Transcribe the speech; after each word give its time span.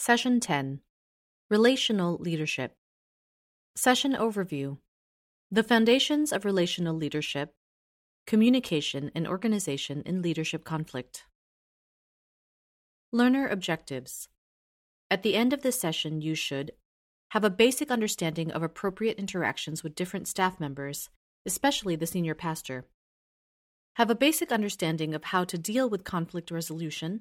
Session 0.00 0.40
10 0.40 0.80
Relational 1.50 2.16
Leadership. 2.16 2.74
Session 3.76 4.14
Overview 4.14 4.78
The 5.50 5.62
Foundations 5.62 6.32
of 6.32 6.46
Relational 6.46 6.94
Leadership, 6.94 7.52
Communication 8.26 9.10
and 9.14 9.28
Organization 9.28 10.02
in 10.06 10.22
Leadership 10.22 10.64
Conflict. 10.64 11.24
Learner 13.12 13.46
Objectives. 13.46 14.28
At 15.10 15.22
the 15.22 15.34
end 15.34 15.52
of 15.52 15.60
this 15.60 15.78
session, 15.78 16.22
you 16.22 16.34
should 16.34 16.70
have 17.32 17.44
a 17.44 17.50
basic 17.50 17.90
understanding 17.90 18.50
of 18.52 18.62
appropriate 18.62 19.18
interactions 19.18 19.82
with 19.82 19.94
different 19.94 20.26
staff 20.26 20.58
members, 20.58 21.10
especially 21.44 21.94
the 21.94 22.06
senior 22.06 22.34
pastor. 22.34 22.86
Have 23.96 24.08
a 24.08 24.14
basic 24.14 24.50
understanding 24.50 25.12
of 25.12 25.24
how 25.24 25.44
to 25.44 25.58
deal 25.58 25.90
with 25.90 26.04
conflict 26.04 26.50
resolution. 26.50 27.20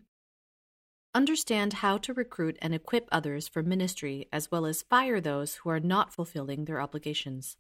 Understand 1.20 1.74
how 1.74 1.98
to 1.98 2.14
recruit 2.14 2.58
and 2.62 2.74
equip 2.74 3.10
others 3.12 3.46
for 3.46 3.62
ministry 3.62 4.30
as 4.32 4.50
well 4.50 4.66
as 4.66 4.84
fire 4.84 5.20
those 5.20 5.56
who 5.56 5.70
are 5.70 5.82
not 5.82 6.14
fulfilling 6.14 6.64
their 6.64 6.80
obligations. 6.80 7.58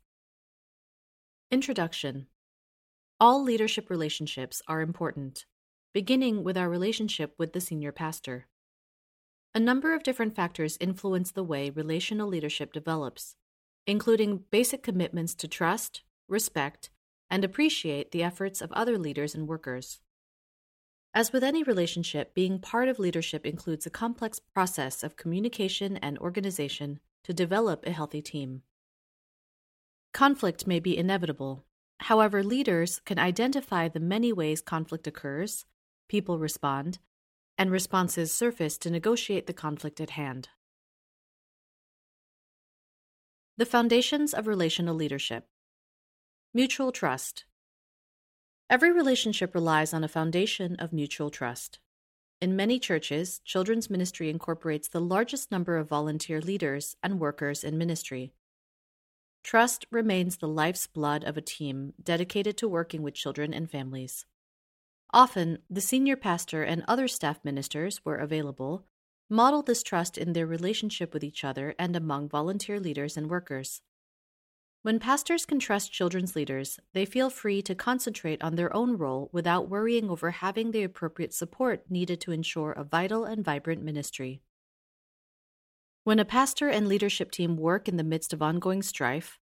Introduction 1.52 2.27
All 3.20 3.44
leadership 3.44 3.90
relationships 3.90 4.62
are 4.70 4.80
important, 4.80 5.45
beginning 5.94 6.41
with 6.41 6.58
our 6.58 6.70
relationship 6.70 7.34
with 7.38 7.52
the 7.52 7.59
senior 7.59 7.91
pastor. 7.91 8.48
A 9.53 9.59
number 9.59 9.94
of 9.94 10.03
different 10.03 10.34
factors 10.34 10.78
influence 10.80 11.34
the 11.34 11.44
way 11.44 11.70
relational 11.70 12.30
leadership 12.30 12.72
develops, 12.72 13.36
including 13.86 14.45
basic 14.52 14.81
commitments 14.81 15.36
to 15.36 15.50
trust, 15.50 16.03
respect, 16.30 16.91
and 17.30 17.44
appreciate 17.44 18.12
the 18.12 18.23
efforts 18.23 18.62
of 18.62 18.72
other 18.72 18.98
leaders 18.98 19.36
and 19.36 19.50
workers. 19.50 20.00
As 21.13 21.34
with 21.34 21.44
any 21.44 21.63
relationship, 21.63 22.36
being 22.36 22.59
part 22.59 22.88
of 22.88 22.99
leadership 22.99 23.45
includes 23.45 23.86
a 23.86 23.90
complex 23.90 24.40
process 24.40 25.04
of 25.04 25.16
communication 25.16 25.98
and 25.98 26.17
organization 26.20 27.00
to 27.23 27.34
develop 27.34 27.86
a 27.86 27.92
healthy 27.92 28.22
team. 28.22 28.61
Conflict 30.14 30.67
may 30.67 30.80
be 30.80 30.97
inevitable. 30.97 31.66
However, 32.02 32.44
leaders 32.44 33.02
can 33.06 33.19
identify 33.19 33.88
the 33.88 34.00
many 34.00 34.31
ways 34.31 34.61
conflict 34.61 35.08
occurs, 35.08 35.66
people 36.08 36.39
respond, 36.39 37.00
and 37.58 37.72
responses 37.72 38.31
surface 38.31 38.78
to 38.78 38.89
negotiate 38.89 39.47
the 39.47 39.53
conflict 39.53 40.00
at 40.00 40.12
hand. 40.12 40.50
The 43.58 43.66
foundations 43.66 44.34
of 44.34 44.47
relational 44.47 44.95
leadership 44.95 45.45
mutual 46.53 46.91
trust. 46.91 47.45
Every 48.70 48.92
relationship 48.92 49.56
relies 49.56 49.95
on 49.95 50.03
a 50.03 50.08
foundation 50.08 50.75
of 50.75 50.94
mutual 50.94 51.31
trust. 51.31 51.80
In 52.39 52.56
many 52.56 52.78
churches, 52.78 53.42
children's 53.44 53.89
ministry 53.89 54.30
incorporates 54.30 54.88
the 54.88 55.02
largest 55.02 55.52
number 55.52 55.78
of 55.78 55.89
volunteer 55.89 56.39
leaders 56.39 56.95
and 57.02 57.20
workers 57.20 57.64
in 57.64 57.80
ministry. 57.80 58.31
Trust 59.44 59.88
remains 59.90 60.38
the 60.38 60.47
life's 60.47 60.86
blood 60.86 61.23
of 61.23 61.36
a 61.36 61.42
team 61.42 61.94
dedicated 62.02 62.58
to 62.58 62.67
working 62.67 63.02
with 63.02 63.16
children 63.16 63.56
and 63.56 63.72
families. 63.72 64.28
Often, 65.12 65.59
the 65.67 65.81
senior 65.81 66.16
pastor 66.16 66.62
and 66.62 66.84
other 66.88 67.08
staff 67.08 67.40
ministers, 67.44 67.97
where 68.03 68.17
available, 68.17 68.86
model 69.31 69.64
this 69.64 69.81
trust 69.81 70.16
in 70.16 70.34
their 70.34 70.45
relationship 70.45 71.12
with 71.12 71.23
each 71.23 71.44
other 71.44 71.73
and 71.80 71.95
among 71.95 72.30
volunteer 72.30 72.80
leaders 72.80 73.17
and 73.17 73.31
workers. 73.31 73.81
When 74.81 74.97
pastors 74.97 75.45
can 75.45 75.59
trust 75.59 75.91
children's 75.91 76.38
leaders, 76.38 76.80
they 76.94 77.03
feel 77.03 77.30
free 77.30 77.61
to 77.63 77.75
concentrate 77.75 78.41
on 78.41 78.55
their 78.55 78.73
own 78.73 78.97
role 78.97 79.30
without 79.33 79.67
worrying 79.67 80.09
over 80.09 80.31
having 80.31 80.72
the 80.72 80.83
appropriate 80.83 81.33
support 81.33 81.83
needed 81.89 82.22
to 82.22 82.31
ensure 82.31 82.72
a 82.72 82.85
vital 82.85 83.25
and 83.25 83.44
vibrant 83.44 83.83
ministry. 83.83 84.41
When 86.05 86.17
a 86.17 86.25
pastor 86.25 86.69
and 86.69 86.88
leadership 86.88 87.30
team 87.30 87.57
work 87.57 87.89
in 87.89 87.97
the 87.97 88.05
midst 88.05 88.31
of 88.31 88.41
ongoing 88.41 88.81
strife, 88.81 89.38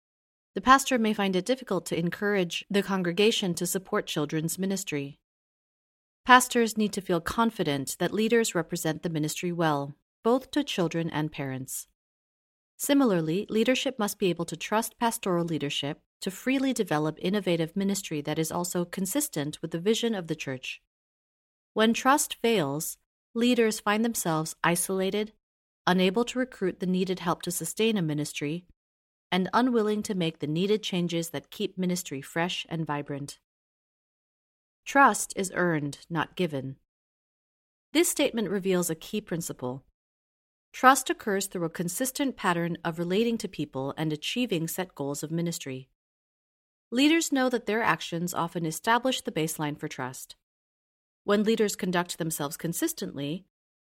the 0.55 0.61
pastor 0.61 0.99
may 0.99 1.15
find 1.15 1.35
it 1.35 1.47
difficult 1.47 1.87
to 1.87 1.99
encourage 1.99 2.67
the 2.71 2.83
congregation 2.83 3.55
to 3.55 3.67
support 3.67 4.07
children's 4.07 4.59
ministry. 4.59 5.19
Pastors 6.27 6.77
need 6.77 6.93
to 6.93 7.01
feel 7.01 7.23
confident 7.23 7.97
that 7.99 8.13
leaders 8.13 8.55
represent 8.55 9.03
the 9.03 9.09
ministry 9.09 9.51
well, 9.51 9.95
both 10.23 10.51
to 10.51 10.63
children 10.63 11.09
and 11.09 11.33
parents. 11.33 11.89
Similarly, 12.83 13.47
leadership 13.49 13.97
must 13.97 14.19
be 14.19 14.29
able 14.29 14.45
to 14.45 14.57
trust 14.57 14.99
pastoral 14.99 15.45
leadership 15.45 16.01
to 16.21 16.33
freely 16.33 16.73
develop 16.73 17.17
innovative 17.23 17.77
ministry 17.77 18.21
that 18.23 18.41
is 18.41 18.51
also 18.51 18.85
consistent 18.85 19.63
with 19.63 19.71
the 19.71 19.79
vision 19.79 20.17
of 20.17 20.27
the 20.27 20.35
church. 20.35 20.83
When 21.75 21.95
trust 21.95 22.35
fails, 22.43 22.99
leaders 23.35 23.79
find 23.79 24.05
themselves 24.05 24.57
isolated, 24.65 25.33
unable 25.87 26.25
to 26.25 26.41
recruit 26.41 26.81
the 26.81 26.87
needed 26.87 27.21
help 27.21 27.43
to 27.43 27.53
sustain 27.53 27.97
a 27.97 28.03
ministry, 28.03 28.65
and 29.31 29.49
unwilling 29.53 30.03
to 30.03 30.17
make 30.17 30.41
the 30.41 30.49
needed 30.49 30.83
changes 30.83 31.31
that 31.31 31.53
keep 31.53 31.79
ministry 31.79 32.21
fresh 32.21 32.67
and 32.69 32.85
vibrant. 32.85 33.39
Trust 34.85 35.33
is 35.37 35.53
earned, 35.55 35.99
not 36.11 36.35
given. 36.35 36.79
This 37.93 38.09
statement 38.09 38.51
reveals 38.51 38.91
a 38.91 38.97
key 38.97 39.21
principle. 39.21 39.85
Trust 40.73 41.11
occurs 41.11 41.47
through 41.47 41.65
a 41.65 41.71
consistent 41.71 42.37
pattern 42.37 42.79
of 42.85 42.99
relating 42.99 43.37
to 43.39 43.49
people 43.49 43.95
and 43.97 44.13
achieving 44.13 44.67
set 44.67 44.95
goals 44.95 45.23
of 45.23 45.31
ministry. 45.31 45.89
Leaders 46.91 47.31
know 47.31 47.49
that 47.49 47.67
their 47.67 47.83
actions 47.83 48.35
often 48.35 48.67
establish 48.67 49.21
the 49.21 49.33
baseline 49.33 49.79
for 49.79 49.89
trust. 49.89 50.37
When 51.25 51.45
leaders 51.45 51.77
conduct 51.77 52.19
themselves 52.19 52.57
consistently, 52.57 53.45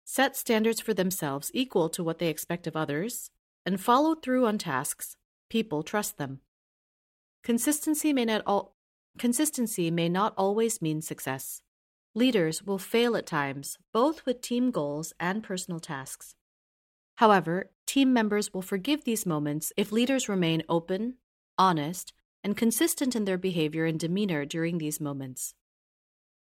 set 0.04 0.36
standards 0.36 0.80
for 0.80 0.94
themselves 0.94 1.50
equal 1.52 1.88
to 1.90 2.02
what 2.02 2.18
they 2.18 2.28
expect 2.28 2.66
of 2.66 2.76
others, 2.76 3.30
and 3.66 3.80
follow 3.80 4.14
through 4.14 4.46
on 4.46 4.56
tasks, 4.56 5.16
people 5.50 5.82
trust 5.82 6.16
them. 6.16 6.40
Consistency 7.42 8.12
may 8.12 8.24
not 8.24 8.42
all 8.46 8.74
Consistency 9.18 9.90
may 9.90 10.08
not 10.08 10.32
always 10.36 10.80
mean 10.80 11.02
success. 11.02 11.60
Leaders 12.14 12.62
will 12.62 12.78
fail 12.78 13.16
at 13.16 13.26
times, 13.26 13.76
both 13.92 14.24
with 14.24 14.40
team 14.40 14.70
goals 14.70 15.12
and 15.18 15.42
personal 15.42 15.80
tasks. 15.80 16.36
However, 17.18 17.72
team 17.84 18.12
members 18.12 18.54
will 18.54 18.62
forgive 18.62 19.02
these 19.02 19.26
moments 19.26 19.72
if 19.76 19.90
leaders 19.90 20.28
remain 20.28 20.62
open, 20.68 21.14
honest, 21.58 22.12
and 22.44 22.56
consistent 22.56 23.16
in 23.16 23.24
their 23.24 23.36
behavior 23.36 23.86
and 23.86 23.98
demeanor 23.98 24.44
during 24.44 24.78
these 24.78 25.00
moments. 25.00 25.52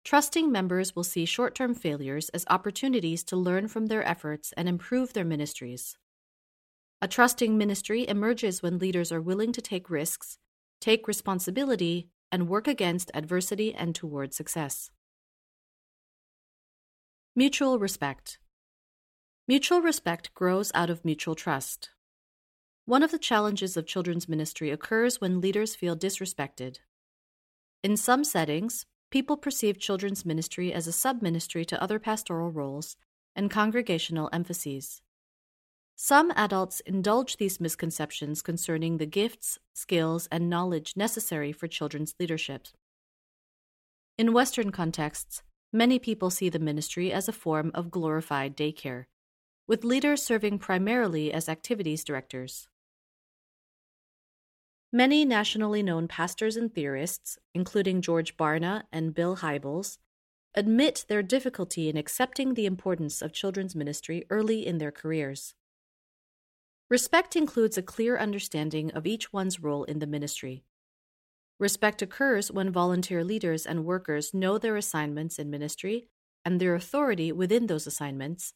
Trusting 0.04 0.52
members 0.52 0.94
will 0.94 1.06
see 1.06 1.24
short 1.24 1.56
term 1.56 1.74
failures 1.74 2.28
as 2.34 2.44
opportunities 2.50 3.24
to 3.24 3.38
learn 3.38 3.70
from 3.70 3.86
their 3.86 4.06
efforts 4.06 4.54
and 4.58 4.68
improve 4.68 5.14
their 5.14 5.24
ministries. 5.24 5.96
A 7.02 7.08
trusting 7.08 7.58
ministry 7.58 8.06
emerges 8.06 8.62
when 8.62 8.78
leaders 8.78 9.10
are 9.10 9.22
willing 9.22 9.54
to 9.54 9.62
take 9.62 9.90
risks, 9.90 10.38
take 10.82 11.08
responsibility, 11.08 12.10
and 12.30 12.50
work 12.50 12.68
against 12.68 13.10
adversity 13.14 13.74
and 13.74 13.96
toward 13.96 14.34
success. 14.34 14.92
Mutual 17.38 17.80
respect. 17.80 18.40
Mutual 19.50 19.82
respect 19.82 20.34
grows 20.34 20.74
out 20.76 20.90
of 20.90 21.06
mutual 21.06 21.34
trust. 21.34 21.92
One 22.84 23.02
of 23.02 23.12
the 23.12 23.18
challenges 23.18 23.78
of 23.78 23.86
children's 23.86 24.28
ministry 24.28 24.72
occurs 24.72 25.22
when 25.22 25.40
leaders 25.40 25.74
feel 25.74 25.96
disrespected. 25.96 26.80
In 27.82 27.96
some 27.96 28.26
settings, 28.26 28.86
people 29.10 29.38
perceive 29.38 29.80
children's 29.80 30.26
ministry 30.26 30.74
as 30.74 30.86
a 30.86 30.92
sub 30.92 31.22
ministry 31.22 31.64
to 31.64 31.82
other 31.82 31.98
pastoral 31.98 32.52
roles 32.52 32.98
and 33.38 33.50
congregational 33.50 34.30
emphases. 34.34 35.02
Some 35.96 36.34
adults 36.36 36.82
indulge 36.82 37.38
these 37.38 37.62
misconceptions 37.62 38.42
concerning 38.42 38.98
the 38.98 39.06
gifts, 39.06 39.60
skills, 39.74 40.28
and 40.30 40.50
knowledge 40.50 40.98
necessary 40.98 41.54
for 41.54 41.70
children's 41.70 42.14
leadership. 42.20 42.68
In 44.18 44.34
Western 44.34 44.72
contexts, 44.72 45.42
many 45.72 46.00
people 46.00 46.30
see 46.30 46.50
the 46.50 46.60
ministry 46.60 47.14
as 47.14 47.30
a 47.30 47.34
form 47.34 47.72
of 47.74 47.92
glorified 47.92 48.58
daycare, 48.58 49.06
with 49.68 49.84
leaders 49.84 50.24
serving 50.24 50.60
primarily 50.60 51.32
as 51.32 51.50
activities 51.50 52.04
directors. 52.04 52.68
Many 54.94 55.26
nationally 55.26 55.84
known 55.84 56.08
pastors 56.08 56.56
and 56.56 56.74
theorists, 56.74 57.38
including 57.54 58.02
George 58.02 58.38
Barna 58.38 58.84
and 58.92 59.14
Bill 59.14 59.38
Hybels, 59.38 59.98
admit 60.56 61.06
their 61.10 61.22
difficulty 61.22 61.90
in 61.90 61.98
accepting 61.98 62.54
the 62.54 62.66
importance 62.66 63.22
of 63.22 63.34
children's 63.34 63.76
ministry 63.76 64.26
early 64.30 64.66
in 64.66 64.78
their 64.78 64.92
careers. 64.92 65.54
Respect 66.90 67.36
includes 67.36 67.78
a 67.78 67.82
clear 67.82 68.18
understanding 68.18 68.92
of 68.92 69.06
each 69.06 69.34
one's 69.34 69.60
role 69.60 69.84
in 69.84 70.00
the 70.00 70.08
ministry. 70.08 70.64
Respect 71.60 72.02
occurs 72.02 72.50
when 72.50 72.72
volunteer 72.72 73.26
leaders 73.26 73.66
and 73.66 73.84
workers 73.84 74.34
know 74.34 74.58
their 74.58 74.78
assignments 74.78 75.38
in 75.38 75.50
ministry 75.50 76.08
and 76.46 76.62
their 76.62 76.76
authority 76.76 77.32
within 77.34 77.68
those 77.68 77.86
assignments, 77.86 78.54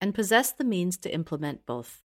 and 0.00 0.14
possess 0.14 0.52
the 0.52 0.64
means 0.64 0.96
to 0.98 1.12
implement 1.12 1.66
both. 1.66 2.02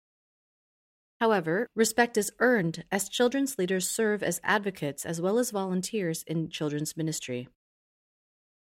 However, 1.20 1.68
respect 1.76 2.18
is 2.18 2.32
earned 2.40 2.84
as 2.92 3.08
children's 3.08 3.60
leaders 3.60 3.88
serve 3.88 4.24
as 4.24 4.42
advocates 4.44 5.06
as 5.06 5.22
well 5.22 5.38
as 5.38 5.52
volunteers 5.52 6.24
in 6.24 6.50
children's 6.50 6.98
ministry. 6.98 7.48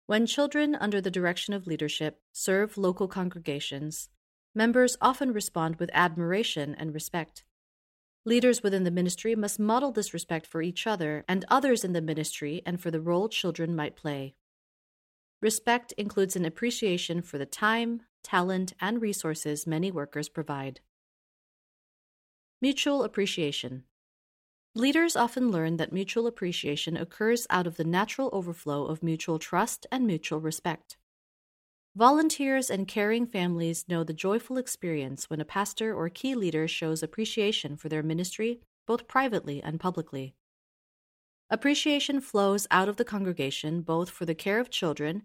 When 0.07 0.25
children, 0.25 0.75
under 0.75 1.03
the 1.03 1.11
direction 1.11 1.53
of 1.53 1.67
leadership, 1.67 2.23
serve 2.33 2.79
local 2.79 3.07
congregations, 3.07 4.09
members 4.55 4.97
often 5.03 5.35
respond 5.35 5.77
with 5.77 5.91
admiration 5.93 6.75
and 6.75 6.95
respect. 6.95 7.45
Leaders 8.25 8.63
within 8.63 8.85
the 8.85 8.91
ministry 8.91 9.35
must 9.35 9.61
model 9.61 9.93
this 9.93 10.15
respect 10.15 10.47
for 10.47 10.63
each 10.63 10.87
other 10.87 11.27
and 11.29 11.45
others 11.49 11.85
in 11.85 11.93
the 11.93 12.01
ministry 12.01 12.63
and 12.65 12.81
for 12.81 12.91
the 12.91 13.01
role 13.01 13.29
children 13.29 13.77
might 13.77 13.97
play. 13.97 14.35
Respect 15.43 15.93
includes 15.99 16.35
an 16.35 16.47
appreciation 16.47 17.21
for 17.21 17.37
the 17.37 17.47
time, 17.47 18.01
talent, 18.29 18.75
and 18.79 19.01
resources 19.01 19.67
many 19.67 19.91
workers 19.91 20.29
provide. 20.29 20.81
Mutual 22.61 23.03
appreciation. 23.03 23.85
Leaders 24.75 25.17
often 25.17 25.51
learn 25.51 25.79
that 25.79 25.95
mutual 25.95 26.27
appreciation 26.27 26.95
occurs 26.95 27.47
out 27.49 27.67
of 27.67 27.79
the 27.79 27.85
natural 27.85 28.29
overflow 28.33 28.85
of 28.85 29.03
mutual 29.03 29.39
trust 29.39 29.87
and 29.91 30.07
mutual 30.07 30.41
respect. 30.41 30.99
Volunteers 31.97 32.69
and 32.69 32.87
caring 32.87 33.27
families 33.27 33.87
know 33.89 34.05
the 34.05 34.13
joyful 34.13 34.59
experience 34.59 35.31
when 35.31 35.41
a 35.41 35.45
pastor 35.45 35.95
or 35.95 36.11
key 36.11 36.35
leader 36.35 36.69
shows 36.69 37.03
appreciation 37.03 37.77
for 37.77 37.89
their 37.89 38.03
ministry, 38.03 38.61
both 38.87 39.09
privately 39.09 39.63
and 39.63 39.81
publicly. 39.81 40.35
Appreciation 41.49 42.21
flows 42.21 42.67
out 42.71 42.91
of 42.91 42.97
the 42.97 43.07
congregation 43.07 43.81
both 43.81 44.11
for 44.11 44.27
the 44.27 44.35
care 44.35 44.61
of 44.61 44.69
children 44.69 45.23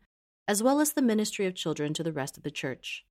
as 0.47 0.61
well 0.61 0.79
as 0.79 0.93
the 0.93 1.01
ministry 1.01 1.45
of 1.45 1.55
children 1.55 1.93
to 1.93 2.03
the 2.03 2.13
rest 2.13 2.37
of 2.37 2.43
the 2.43 2.51
church. 2.51 3.05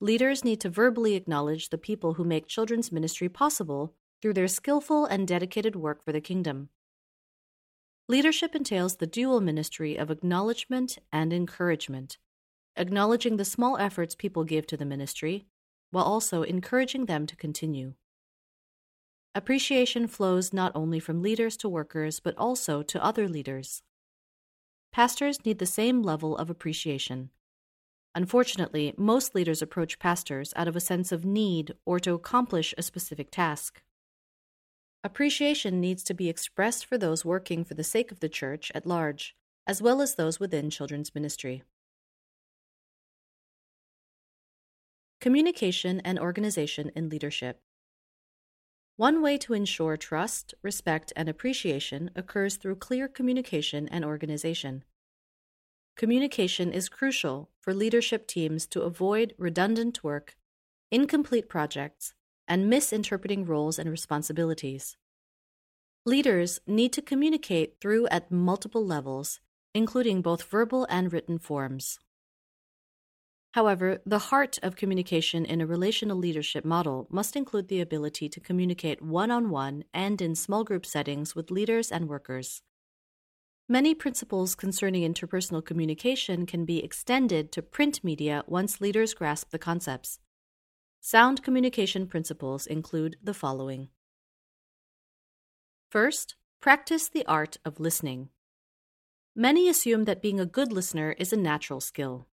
Leaders 0.00 0.44
need 0.44 0.60
to 0.60 0.70
verbally 0.70 1.14
acknowledge 1.14 1.68
the 1.68 1.78
people 1.78 2.14
who 2.14 2.24
make 2.24 2.46
children's 2.46 2.90
ministry 2.90 3.28
possible 3.28 3.94
through 4.20 4.34
their 4.34 4.48
skillful 4.48 5.04
and 5.04 5.28
dedicated 5.28 5.76
work 5.76 6.02
for 6.04 6.12
the 6.12 6.20
kingdom. 6.20 6.68
Leadership 8.08 8.54
entails 8.54 8.96
the 8.96 9.06
dual 9.06 9.40
ministry 9.40 9.96
of 9.96 10.10
acknowledgement 10.10 10.98
and 11.12 11.32
encouragement, 11.32 12.18
acknowledging 12.76 13.36
the 13.36 13.44
small 13.44 13.76
efforts 13.76 14.14
people 14.14 14.44
give 14.44 14.66
to 14.66 14.76
the 14.76 14.84
ministry, 14.84 15.46
while 15.90 16.04
also 16.04 16.42
encouraging 16.42 17.06
them 17.06 17.26
to 17.26 17.36
continue. 17.36 17.94
Appreciation 19.34 20.08
flows 20.08 20.52
not 20.52 20.72
only 20.74 20.98
from 20.98 21.22
leaders 21.22 21.56
to 21.58 21.68
workers, 21.68 22.18
but 22.18 22.36
also 22.36 22.82
to 22.82 23.04
other 23.04 23.28
leaders. 23.28 23.82
Pastors 24.92 25.44
need 25.44 25.58
the 25.58 25.66
same 25.66 26.02
level 26.02 26.36
of 26.36 26.50
appreciation. 26.50 27.30
Unfortunately, 28.14 28.92
most 28.96 29.34
leaders 29.34 29.62
approach 29.62 30.00
pastors 30.00 30.52
out 30.56 30.66
of 30.66 30.74
a 30.74 30.80
sense 30.80 31.12
of 31.12 31.24
need 31.24 31.74
or 31.86 32.00
to 32.00 32.12
accomplish 32.12 32.74
a 32.76 32.82
specific 32.82 33.30
task. 33.30 33.82
Appreciation 35.04 35.80
needs 35.80 36.02
to 36.04 36.12
be 36.12 36.28
expressed 36.28 36.84
for 36.84 36.98
those 36.98 37.24
working 37.24 37.64
for 37.64 37.74
the 37.74 37.84
sake 37.84 38.10
of 38.10 38.20
the 38.20 38.28
church 38.28 38.72
at 38.74 38.86
large, 38.86 39.36
as 39.66 39.80
well 39.80 40.02
as 40.02 40.16
those 40.16 40.40
within 40.40 40.70
children's 40.70 41.14
ministry. 41.14 41.62
Communication 45.20 46.00
and 46.00 46.18
organization 46.18 46.90
in 46.96 47.08
leadership. 47.08 47.62
One 49.00 49.22
way 49.22 49.38
to 49.38 49.54
ensure 49.54 49.96
trust, 49.96 50.52
respect, 50.60 51.10
and 51.16 51.26
appreciation 51.26 52.10
occurs 52.14 52.56
through 52.56 52.76
clear 52.76 53.08
communication 53.08 53.88
and 53.88 54.04
organization. 54.04 54.84
Communication 55.96 56.70
is 56.70 56.90
crucial 56.90 57.48
for 57.62 57.72
leadership 57.72 58.26
teams 58.26 58.66
to 58.66 58.82
avoid 58.82 59.32
redundant 59.38 60.04
work, 60.04 60.36
incomplete 60.90 61.48
projects, 61.48 62.12
and 62.46 62.68
misinterpreting 62.68 63.46
roles 63.46 63.78
and 63.78 63.88
responsibilities. 63.88 64.98
Leaders 66.04 66.60
need 66.66 66.92
to 66.92 67.00
communicate 67.00 67.80
through 67.80 68.06
at 68.08 68.30
multiple 68.30 68.84
levels, 68.84 69.40
including 69.74 70.20
both 70.20 70.42
verbal 70.42 70.86
and 70.90 71.10
written 71.10 71.38
forms. 71.38 72.00
However, 73.52 74.00
the 74.06 74.30
heart 74.30 74.58
of 74.62 74.76
communication 74.76 75.44
in 75.44 75.60
a 75.60 75.66
relational 75.66 76.16
leadership 76.16 76.64
model 76.64 77.08
must 77.10 77.34
include 77.34 77.66
the 77.66 77.80
ability 77.80 78.28
to 78.28 78.40
communicate 78.40 79.02
one 79.02 79.30
on 79.30 79.50
one 79.50 79.84
and 79.92 80.22
in 80.22 80.36
small 80.36 80.62
group 80.62 80.86
settings 80.86 81.34
with 81.34 81.50
leaders 81.50 81.90
and 81.90 82.08
workers. 82.08 82.62
Many 83.68 83.94
principles 83.94 84.54
concerning 84.54 85.02
interpersonal 85.02 85.64
communication 85.64 86.46
can 86.46 86.64
be 86.64 86.82
extended 86.82 87.50
to 87.52 87.62
print 87.62 88.04
media 88.04 88.44
once 88.46 88.80
leaders 88.80 89.14
grasp 89.14 89.50
the 89.50 89.58
concepts. 89.58 90.20
Sound 91.00 91.42
communication 91.42 92.06
principles 92.06 92.66
include 92.66 93.16
the 93.22 93.34
following 93.34 93.88
First, 95.90 96.36
practice 96.60 97.08
the 97.08 97.26
art 97.26 97.58
of 97.64 97.80
listening. 97.80 98.28
Many 99.34 99.68
assume 99.68 100.04
that 100.04 100.22
being 100.22 100.38
a 100.38 100.46
good 100.46 100.72
listener 100.72 101.16
is 101.18 101.32
a 101.32 101.36
natural 101.36 101.80
skill. 101.80 102.26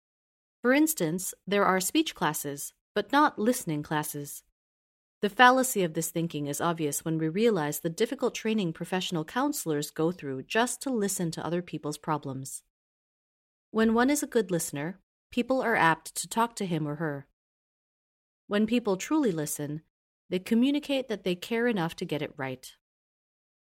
For 0.66 0.74
instance, 0.74 1.36
there 1.46 1.64
are 1.64 1.80
speech 1.80 2.16
classes, 2.16 2.74
but 2.96 3.12
not 3.12 3.38
listening 3.38 3.84
classes. 3.84 4.42
The 5.22 5.30
fallacy 5.30 5.84
of 5.84 5.94
this 5.94 6.10
thinking 6.10 6.48
is 6.48 6.60
obvious 6.60 7.06
when 7.06 7.20
we 7.20 7.30
realize 7.30 7.82
the 7.82 7.90
difficult 7.92 8.34
training 8.34 8.74
professional 8.74 9.24
counselors 9.24 9.92
go 9.92 10.12
through 10.12 10.42
just 10.42 10.82
to 10.82 10.90
listen 10.90 11.30
to 11.30 11.46
other 11.46 11.62
people's 11.62 12.00
problems. 12.00 12.64
When 13.70 13.94
one 13.94 14.10
is 14.10 14.24
a 14.24 14.26
good 14.26 14.50
listener, 14.50 14.98
people 15.30 15.62
are 15.62 15.76
apt 15.76 16.16
to 16.16 16.28
talk 16.28 16.56
to 16.56 16.66
him 16.66 16.88
or 16.88 16.96
her. 16.96 17.28
When 18.48 18.66
people 18.66 18.98
truly 18.98 19.32
listen, 19.32 19.84
they 20.32 20.40
communicate 20.40 21.10
that 21.10 21.24
they 21.24 21.36
care 21.36 21.68
enough 21.68 21.96
to 21.98 22.06
get 22.06 22.24
it 22.24 22.34
right. 22.38 22.74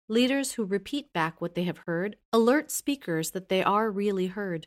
Leaders 0.09 0.53
who 0.53 0.65
repeat 0.65 1.13
back 1.13 1.39
what 1.39 1.53
they 1.53 1.65
have 1.65 1.83
heard 1.85 2.15
alert 2.33 2.71
speakers 2.71 3.29
that 3.29 3.49
they 3.49 3.63
are 3.63 3.91
really 3.91 4.25
heard 4.25 4.65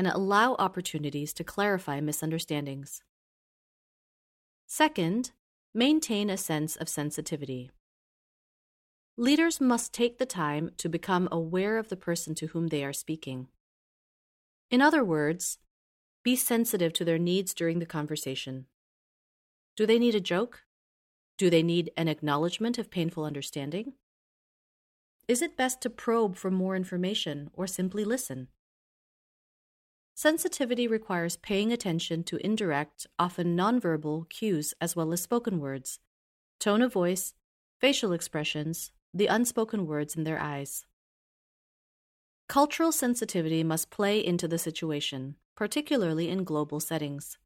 and 0.00 0.08
allow 0.08 0.56
opportunities 0.58 1.32
to 1.34 1.44
clarify 1.44 2.00
misunderstandings. 2.00 3.02
Second, 4.66 5.32
Maintain 5.72 6.30
a 6.30 6.36
sense 6.36 6.74
of 6.74 6.88
sensitivity. 6.88 7.70
Leaders 9.16 9.60
must 9.60 9.92
take 9.92 10.18
the 10.18 10.26
time 10.26 10.72
to 10.78 10.88
become 10.88 11.28
aware 11.30 11.78
of 11.78 11.88
the 11.88 11.96
person 11.96 12.34
to 12.34 12.48
whom 12.48 12.68
they 12.68 12.82
are 12.82 12.92
speaking. 12.92 13.46
In 14.68 14.82
other 14.82 15.04
words, 15.04 15.58
be 16.24 16.34
sensitive 16.34 16.92
to 16.94 17.04
their 17.04 17.18
needs 17.18 17.54
during 17.54 17.78
the 17.78 17.86
conversation. 17.86 18.66
Do 19.76 19.86
they 19.86 20.00
need 20.00 20.16
a 20.16 20.20
joke? 20.20 20.64
Do 21.38 21.50
they 21.50 21.62
need 21.62 21.92
an 21.96 22.08
acknowledgement 22.08 22.76
of 22.76 22.90
painful 22.90 23.24
understanding? 23.24 23.92
Is 25.28 25.40
it 25.40 25.56
best 25.56 25.80
to 25.82 25.90
probe 25.90 26.34
for 26.34 26.50
more 26.50 26.74
information 26.74 27.50
or 27.54 27.68
simply 27.68 28.04
listen? 28.04 28.48
Sensitivity 30.22 30.86
requires 30.86 31.38
paying 31.38 31.72
attention 31.72 32.22
to 32.24 32.36
indirect, 32.44 33.06
often 33.18 33.56
nonverbal, 33.56 34.28
cues 34.28 34.74
as 34.78 34.94
well 34.94 35.14
as 35.14 35.22
spoken 35.22 35.58
words, 35.58 35.98
tone 36.58 36.82
of 36.82 36.92
voice, 36.92 37.32
facial 37.78 38.12
expressions, 38.12 38.92
the 39.14 39.28
unspoken 39.28 39.86
words 39.86 40.16
in 40.16 40.24
their 40.24 40.38
eyes. 40.38 40.84
Cultural 42.50 42.92
sensitivity 42.92 43.64
must 43.64 43.88
play 43.88 44.22
into 44.22 44.46
the 44.46 44.58
situation, 44.58 45.36
particularly 45.56 46.28
in 46.28 46.44
global 46.44 46.80
settings. 46.80 47.38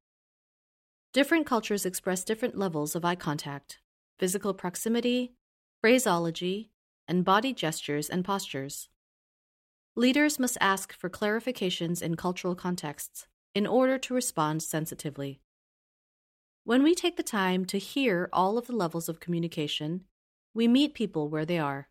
Different 1.13 1.47
cultures 1.47 1.87
express 1.87 2.25
different 2.25 2.59
levels 2.59 2.97
of 2.97 3.05
eye 3.05 3.15
contact, 3.15 3.79
physical 4.19 4.53
proximity, 4.53 5.37
phraseology, 5.81 6.73
and 7.07 7.25
body 7.25 7.53
gestures 7.53 8.11
and 8.11 8.25
postures. 8.25 8.89
Leaders 9.97 10.41
must 10.41 10.59
ask 10.61 10.93
for 10.93 11.09
clarifications 11.09 12.03
in 12.03 12.17
cultural 12.17 12.57
contexts 12.57 13.29
in 13.55 13.65
order 13.65 13.97
to 13.97 14.13
respond 14.13 14.61
sensitively. 14.61 15.41
When 16.65 16.83
we 16.83 16.97
take 16.97 17.17
the 17.17 17.23
time 17.23 17.65
to 17.67 17.79
hear 17.79 18.29
all 18.33 18.59
of 18.59 18.67
the 18.67 18.75
levels 18.75 19.09
of 19.09 19.21
communication, 19.21 20.03
we 20.53 20.67
meet 20.67 20.95
people 20.95 21.29
where 21.29 21.45
they 21.45 21.61
are. 21.61 21.89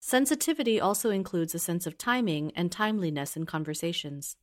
Sensitivity 0.00 0.80
also 0.80 1.10
includes 1.10 1.54
a 1.54 1.60
sense 1.60 1.86
of 1.86 1.98
timing 1.98 2.50
and 2.56 2.72
timeliness 2.72 3.36
in 3.36 3.46
conversations. 3.46 4.36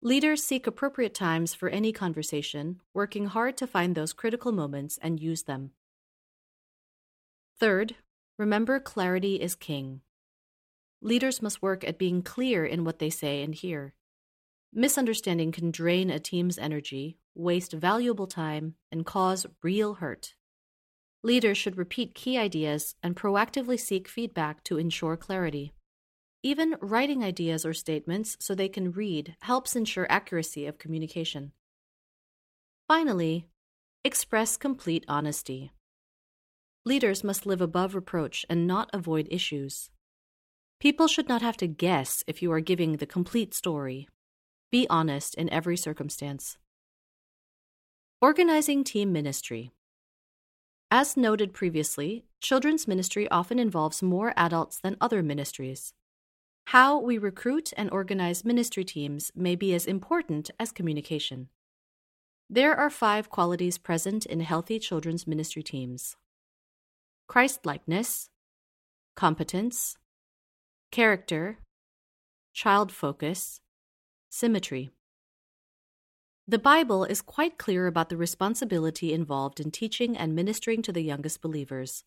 Leaders 0.00 0.42
seek 0.42 0.66
appropriate 0.66 1.14
times 1.14 1.54
for 1.54 1.68
any 1.68 1.92
conversation, 1.92 2.80
working 2.92 3.26
hard 3.26 3.56
to 3.56 3.68
find 3.68 3.94
those 3.94 4.12
critical 4.12 4.50
moments 4.50 4.98
and 5.00 5.20
use 5.20 5.44
them. 5.44 5.70
Third, 7.60 7.94
remember 8.36 8.80
clarity 8.80 9.40
is 9.40 9.54
king. 9.54 10.00
Leaders 11.04 11.42
must 11.42 11.60
work 11.60 11.82
at 11.82 11.98
being 11.98 12.22
clear 12.22 12.64
in 12.64 12.84
what 12.84 13.00
they 13.00 13.10
say 13.10 13.42
and 13.42 13.56
hear. 13.56 13.94
Misunderstanding 14.72 15.50
can 15.50 15.72
drain 15.72 16.10
a 16.10 16.20
team's 16.20 16.58
energy, 16.58 17.18
waste 17.34 17.72
valuable 17.72 18.28
time, 18.28 18.76
and 18.92 19.04
cause 19.04 19.44
real 19.64 19.94
hurt. 19.94 20.34
Leaders 21.24 21.58
should 21.58 21.76
repeat 21.76 22.14
key 22.14 22.38
ideas 22.38 22.94
and 23.02 23.16
proactively 23.16 23.78
seek 23.78 24.06
feedback 24.06 24.62
to 24.62 24.78
ensure 24.78 25.16
clarity. 25.16 25.74
Even 26.44 26.76
writing 26.80 27.24
ideas 27.24 27.66
or 27.66 27.74
statements 27.74 28.36
so 28.40 28.54
they 28.54 28.68
can 28.68 28.92
read 28.92 29.36
helps 29.42 29.74
ensure 29.74 30.06
accuracy 30.08 30.66
of 30.66 30.78
communication. 30.78 31.52
Finally, 32.86 33.48
express 34.04 34.56
complete 34.56 35.04
honesty. 35.08 35.72
Leaders 36.84 37.24
must 37.24 37.44
live 37.44 37.60
above 37.60 37.94
reproach 37.94 38.46
and 38.48 38.66
not 38.66 38.88
avoid 38.92 39.26
issues. 39.30 39.90
People 40.82 41.06
should 41.06 41.28
not 41.28 41.42
have 41.42 41.56
to 41.58 41.68
guess 41.68 42.24
if 42.26 42.42
you 42.42 42.50
are 42.50 42.58
giving 42.58 42.96
the 42.96 43.06
complete 43.06 43.54
story. 43.54 44.08
Be 44.72 44.84
honest 44.90 45.36
in 45.36 45.48
every 45.50 45.76
circumstance. 45.76 46.58
Organizing 48.20 48.82
team 48.82 49.12
ministry. 49.12 49.70
As 50.90 51.16
noted 51.16 51.54
previously, 51.54 52.24
children's 52.40 52.88
ministry 52.88 53.28
often 53.30 53.60
involves 53.60 54.02
more 54.02 54.34
adults 54.36 54.80
than 54.80 54.96
other 55.00 55.22
ministries. 55.22 55.94
How 56.64 56.98
we 56.98 57.16
recruit 57.16 57.72
and 57.76 57.88
organize 57.92 58.44
ministry 58.44 58.82
teams 58.82 59.30
may 59.36 59.54
be 59.54 59.72
as 59.74 59.86
important 59.86 60.50
as 60.58 60.72
communication. 60.72 61.48
There 62.50 62.74
are 62.74 62.90
five 62.90 63.30
qualities 63.30 63.78
present 63.78 64.26
in 64.26 64.40
healthy 64.40 64.80
children's 64.80 65.28
ministry 65.28 65.62
teams 65.62 66.16
Christlikeness, 67.28 68.30
competence, 69.14 69.96
character, 70.92 71.56
child 72.52 72.92
focus, 72.92 73.60
symmetry. 74.28 74.90
The 76.46 76.58
Bible 76.58 77.04
is 77.04 77.22
quite 77.22 77.56
clear 77.56 77.86
about 77.86 78.10
the 78.10 78.16
responsibility 78.18 79.14
involved 79.14 79.58
in 79.58 79.70
teaching 79.70 80.18
and 80.18 80.34
ministering 80.34 80.82
to 80.82 80.92
the 80.92 81.00
youngest 81.00 81.40
believers. 81.40 82.04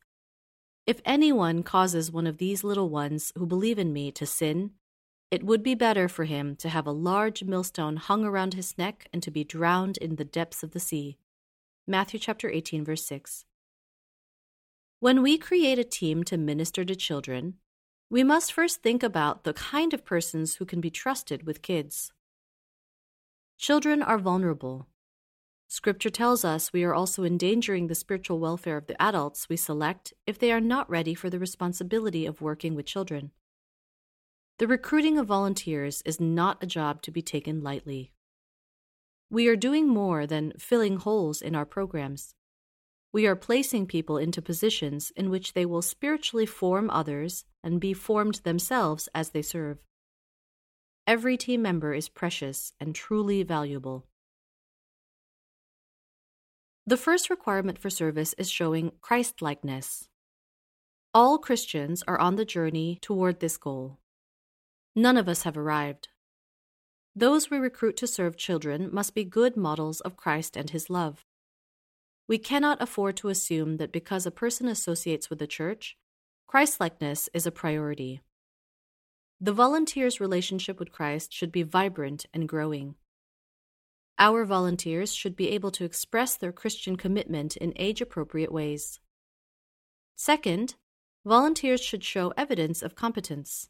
If 0.86 1.02
anyone 1.04 1.64
causes 1.64 2.12
one 2.12 2.28
of 2.28 2.38
these 2.38 2.64
little 2.64 2.90
ones 2.90 3.34
who 3.36 3.48
believe 3.48 3.80
in 3.80 3.92
me 3.92 4.12
to 4.12 4.26
sin, 4.28 4.72
it 5.32 5.44
would 5.44 5.64
be 5.64 5.74
better 5.74 6.08
for 6.08 6.26
him 6.26 6.56
to 6.58 6.70
have 6.70 6.86
a 6.86 6.92
large 6.92 7.44
millstone 7.44 7.98
hung 7.98 8.24
around 8.24 8.54
his 8.54 8.78
neck 8.78 9.08
and 9.12 9.24
to 9.24 9.32
be 9.32 9.44
drowned 9.44 9.98
in 9.98 10.18
the 10.18 10.26
depths 10.26 10.62
of 10.62 10.72
the 10.72 10.80
sea. 10.80 11.18
Matthew 11.88 12.20
chapter 12.20 12.52
18 12.52 12.86
verse 12.86 13.04
6. 13.06 13.46
When 15.00 15.24
we 15.24 15.40
create 15.40 15.80
a 15.80 15.84
team 15.84 16.24
to 16.26 16.38
minister 16.38 16.86
to 16.86 16.96
children, 16.96 17.56
we 18.10 18.24
must 18.24 18.54
first 18.54 18.82
think 18.82 19.04
about 19.04 19.44
the 19.44 19.54
kind 19.54 19.94
of 19.94 20.06
persons 20.06 20.56
who 20.56 20.66
can 20.66 20.80
be 20.80 20.90
trusted 20.90 21.44
with 21.44 21.62
kids. 21.62 22.12
Children 23.58 24.02
are 24.02 24.18
vulnerable. 24.18 24.88
Scripture 25.68 26.12
tells 26.12 26.46
us 26.46 26.72
we 26.72 26.84
are 26.84 26.94
also 26.94 27.24
endangering 27.24 27.88
the 27.88 27.96
spiritual 27.96 28.40
welfare 28.40 28.78
of 28.78 28.88
the 28.88 29.02
adults 29.02 29.50
we 29.50 29.58
select 29.58 30.14
if 30.28 30.38
they 30.38 30.52
are 30.52 30.62
not 30.62 30.90
ready 30.90 31.16
for 31.16 31.30
the 31.30 31.40
responsibility 31.40 32.26
of 32.26 32.42
working 32.42 32.76
with 32.76 32.86
children. 32.86 33.32
The 34.60 34.68
recruiting 34.68 35.18
of 35.18 35.28
volunteers 35.28 36.02
is 36.06 36.22
not 36.22 36.64
a 36.64 36.68
job 36.68 37.02
to 37.02 37.12
be 37.12 37.22
taken 37.22 37.62
lightly. 37.62 38.12
We 39.30 39.48
are 39.48 39.56
doing 39.56 39.88
more 39.88 40.28
than 40.28 40.54
filling 40.60 40.98
holes 40.98 41.42
in 41.42 41.56
our 41.56 41.66
programs. 41.66 42.36
We 43.16 43.28
are 43.28 43.38
placing 43.38 43.86
people 43.86 44.18
into 44.18 44.42
positions 44.42 45.10
in 45.16 45.30
which 45.30 45.54
they 45.54 45.66
will 45.66 45.82
spiritually 45.82 46.46
form 46.46 46.90
others 46.90 47.46
and 47.64 47.80
be 47.80 47.94
formed 47.94 48.42
themselves 48.44 49.08
as 49.16 49.30
they 49.30 49.42
serve. 49.42 49.78
Every 51.08 51.38
team 51.38 51.62
member 51.62 51.94
is 51.94 52.10
precious 52.10 52.74
and 52.78 52.94
truly 52.94 53.42
valuable. 53.44 54.06
The 56.86 56.98
first 56.98 57.30
requirement 57.30 57.80
for 57.80 57.90
service 57.90 58.36
is 58.38 58.52
showing 58.52 58.92
Christlikeness. 59.00 60.10
All 61.14 61.38
Christians 61.38 62.04
are 62.10 62.20
on 62.20 62.36
the 62.36 62.44
journey 62.44 63.00
toward 63.02 63.40
this 63.40 63.56
goal. 63.56 64.00
None 64.94 65.16
of 65.16 65.30
us 65.30 65.44
have 65.44 65.56
arrived. 65.56 66.10
Those 67.16 67.50
we 67.50 67.60
recruit 67.60 67.96
to 67.96 68.08
serve 68.08 68.36
children 68.36 68.90
must 68.92 69.16
be 69.16 69.24
good 69.24 69.56
models 69.56 70.02
of 70.02 70.18
Christ 70.18 70.58
and 70.58 70.72
his 70.72 70.90
love. 70.90 71.25
We 72.28 72.38
cannot 72.38 72.82
afford 72.82 73.18
to 73.18 73.30
assume 73.30 73.78
that 73.78 73.92
because 73.92 74.26
a 74.26 74.32
person 74.32 74.68
associates 74.68 75.30
with 75.30 75.40
the 75.40 75.48
church, 75.48 75.96
Christlikeness 76.48 77.30
is 77.34 77.46
a 77.46 77.52
priority. 77.52 78.22
The 79.40 79.54
volunteer's 79.54 80.20
relationship 80.20 80.80
with 80.80 80.92
Christ 80.92 81.34
should 81.34 81.52
be 81.52 81.62
vibrant 81.62 82.26
and 82.34 82.48
growing. 82.48 82.96
Our 84.18 84.46
volunteers 84.46 85.14
should 85.14 85.36
be 85.36 85.50
able 85.50 85.72
to 85.72 85.84
express 85.84 86.36
their 86.38 86.54
Christian 86.54 86.96
commitment 86.96 87.58
in 87.58 87.74
age 87.76 88.02
appropriate 88.02 88.52
ways. 88.52 89.00
Second, 90.16 90.76
volunteers 91.26 91.82
should 91.82 92.04
show 92.04 92.34
evidence 92.38 92.82
of 92.82 92.96
competence. 92.96 93.70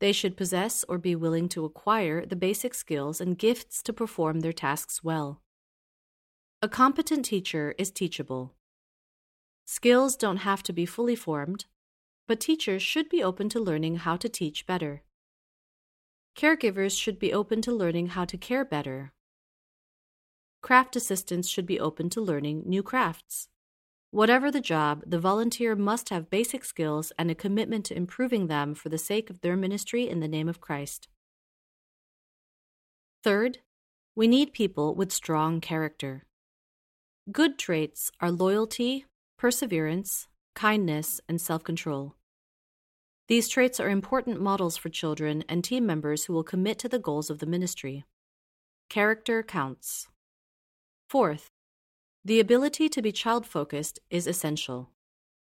They 0.00 0.12
should 0.12 0.36
possess 0.36 0.84
or 0.88 0.98
be 0.98 1.14
willing 1.14 1.48
to 1.50 1.64
acquire 1.64 2.26
the 2.26 2.34
basic 2.34 2.74
skills 2.74 3.20
and 3.20 3.38
gifts 3.38 3.82
to 3.84 3.92
perform 3.92 4.40
their 4.40 4.52
tasks 4.52 5.04
well. 5.04 5.40
A 6.62 6.68
competent 6.68 7.24
teacher 7.24 7.74
is 7.78 7.90
teachable. 7.90 8.52
Skills 9.64 10.14
don't 10.14 10.44
have 10.48 10.62
to 10.64 10.74
be 10.74 10.84
fully 10.84 11.16
formed, 11.16 11.64
but 12.28 12.38
teachers 12.38 12.82
should 12.82 13.08
be 13.08 13.22
open 13.22 13.48
to 13.48 13.58
learning 13.58 13.96
how 13.96 14.18
to 14.18 14.28
teach 14.28 14.66
better. 14.66 15.02
Caregivers 16.36 17.00
should 17.00 17.18
be 17.18 17.32
open 17.32 17.62
to 17.62 17.72
learning 17.72 18.08
how 18.08 18.26
to 18.26 18.36
care 18.36 18.62
better. 18.62 19.14
Craft 20.60 20.96
assistants 20.96 21.48
should 21.48 21.64
be 21.64 21.80
open 21.80 22.10
to 22.10 22.20
learning 22.20 22.64
new 22.66 22.82
crafts. 22.82 23.48
Whatever 24.10 24.50
the 24.50 24.60
job, 24.60 25.02
the 25.06 25.18
volunteer 25.18 25.74
must 25.74 26.10
have 26.10 26.28
basic 26.28 26.66
skills 26.66 27.10
and 27.18 27.30
a 27.30 27.34
commitment 27.34 27.86
to 27.86 27.96
improving 27.96 28.48
them 28.48 28.74
for 28.74 28.90
the 28.90 28.98
sake 28.98 29.30
of 29.30 29.40
their 29.40 29.56
ministry 29.56 30.06
in 30.06 30.20
the 30.20 30.28
name 30.28 30.48
of 30.48 30.60
Christ. 30.60 31.08
Third, 33.24 33.60
we 34.14 34.28
need 34.28 34.52
people 34.52 34.94
with 34.94 35.10
strong 35.10 35.62
character. 35.62 36.26
Good 37.30 37.58
traits 37.58 38.10
are 38.20 38.30
loyalty, 38.30 39.04
perseverance, 39.38 40.26
kindness, 40.54 41.20
and 41.28 41.40
self 41.40 41.62
control. 41.62 42.16
These 43.28 43.48
traits 43.48 43.78
are 43.78 43.90
important 43.90 44.40
models 44.40 44.76
for 44.76 44.88
children 44.88 45.44
and 45.48 45.62
team 45.62 45.86
members 45.86 46.24
who 46.24 46.32
will 46.32 46.42
commit 46.42 46.78
to 46.80 46.88
the 46.88 46.98
goals 46.98 47.30
of 47.30 47.38
the 47.38 47.46
ministry. 47.46 48.04
Character 48.88 49.42
counts. 49.42 50.08
Fourth, 51.08 51.50
the 52.24 52.40
ability 52.40 52.88
to 52.88 53.02
be 53.02 53.12
child 53.12 53.46
focused 53.46 54.00
is 54.08 54.26
essential. 54.26 54.90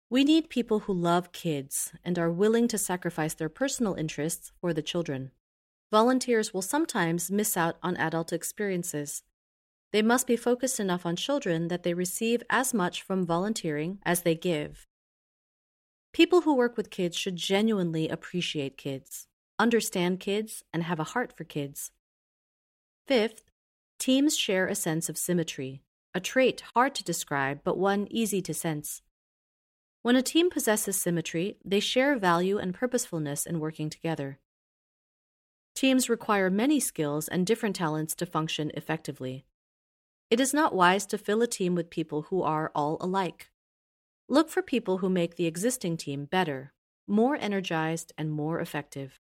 We 0.10 0.24
need 0.24 0.50
people 0.50 0.82
who 0.82 0.94
love 0.94 1.32
kids 1.32 1.94
and 2.04 2.20
are 2.20 2.30
willing 2.30 2.68
to 2.68 2.78
sacrifice 2.78 3.34
their 3.34 3.50
personal 3.50 3.96
interests 3.96 4.52
for 4.60 4.74
the 4.74 4.84
children. 4.84 5.32
Volunteers 5.90 6.54
will 6.54 6.62
sometimes 6.62 7.32
miss 7.32 7.58
out 7.58 7.78
on 7.82 7.98
adult 7.98 8.32
experiences. 8.34 9.24
They 9.92 10.02
must 10.02 10.26
be 10.26 10.38
focused 10.38 10.80
enough 10.80 11.06
on 11.06 11.16
children 11.16 11.68
that 11.68 11.84
they 11.84 11.94
receive 11.94 12.44
as 12.50 12.74
much 12.74 13.02
from 13.02 13.26
volunteering 13.26 14.00
as 14.04 14.22
they 14.22 14.36
give. 14.36 14.88
People 16.14 16.42
who 16.42 16.56
work 16.56 16.78
with 16.78 16.90
kids 16.90 17.18
should 17.18 17.36
genuinely 17.36 18.08
appreciate 18.08 18.78
kids, 18.78 19.28
understand 19.60 20.20
kids, 20.20 20.64
and 20.74 20.84
have 20.84 21.00
a 21.00 21.06
heart 21.06 21.34
for 21.36 21.44
kids. 21.44 21.92
Fifth, 23.08 23.44
teams 24.00 24.38
share 24.38 24.68
a 24.68 24.76
sense 24.76 25.10
of 25.10 25.18
symmetry, 25.18 25.82
a 26.14 26.20
trait 26.20 26.64
hard 26.74 26.96
to 26.96 27.04
describe 27.04 27.62
but 27.64 27.78
one 27.78 28.08
easy 28.10 28.42
to 28.42 28.54
sense. 28.54 29.02
When 30.02 30.16
a 30.16 30.24
team 30.24 30.50
possesses 30.50 31.00
symmetry, 31.00 31.58
they 31.64 31.80
share 31.80 32.18
value 32.18 32.58
and 32.58 32.74
purposefulness 32.74 33.46
in 33.46 33.60
working 33.60 33.90
together. 33.90 34.40
Teams 35.76 36.10
require 36.10 36.50
many 36.50 36.80
skills 36.80 37.28
and 37.28 37.46
different 37.46 37.76
talents 37.76 38.16
to 38.16 38.26
function 38.26 38.72
effectively. 38.74 39.46
It 40.32 40.40
is 40.40 40.54
not 40.54 40.74
wise 40.74 41.06
to 41.08 41.18
fill 41.18 41.42
a 41.42 41.48
team 41.48 41.76
with 41.76 41.90
people 41.90 42.22
who 42.24 42.42
are 42.42 42.72
all 42.74 42.96
alike. 43.02 43.50
Look 44.30 44.50
for 44.50 44.62
people 44.62 45.00
who 45.00 45.10
make 45.10 45.36
the 45.36 45.46
existing 45.46 45.98
team 45.98 46.24
better, 46.24 46.72
more 47.06 47.36
energized, 47.36 48.14
and 48.18 48.32
more 48.32 48.62
effective. 48.62 49.20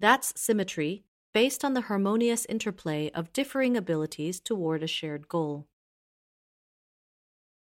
That's 0.00 0.32
symmetry, 0.40 1.04
based 1.34 1.62
on 1.62 1.74
the 1.74 1.82
harmonious 1.82 2.46
interplay 2.46 3.10
of 3.10 3.34
differing 3.34 3.76
abilities 3.76 4.40
toward 4.40 4.82
a 4.82 4.86
shared 4.86 5.28
goal. 5.28 5.66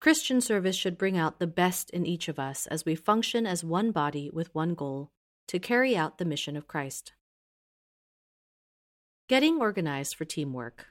Christian 0.00 0.40
service 0.40 0.76
should 0.76 0.99
bring 0.99 1.16
out 1.16 1.38
the 1.38 1.47
best 1.47 1.90
in 1.90 2.04
each 2.04 2.26
of 2.26 2.40
us 2.40 2.66
as 2.66 2.85
we 2.85 2.97
function 2.97 3.47
as 3.47 3.62
one 3.62 3.92
body 3.92 4.30
with 4.33 4.52
one 4.52 4.75
goal 4.75 5.12
to 5.47 5.61
carry 5.61 5.97
out 5.97 6.18
the 6.18 6.25
mission 6.25 6.56
of 6.56 6.66
Christ. 6.66 7.12
Getting 9.28 9.61
organized 9.61 10.16
for 10.16 10.25
teamwork. 10.25 10.88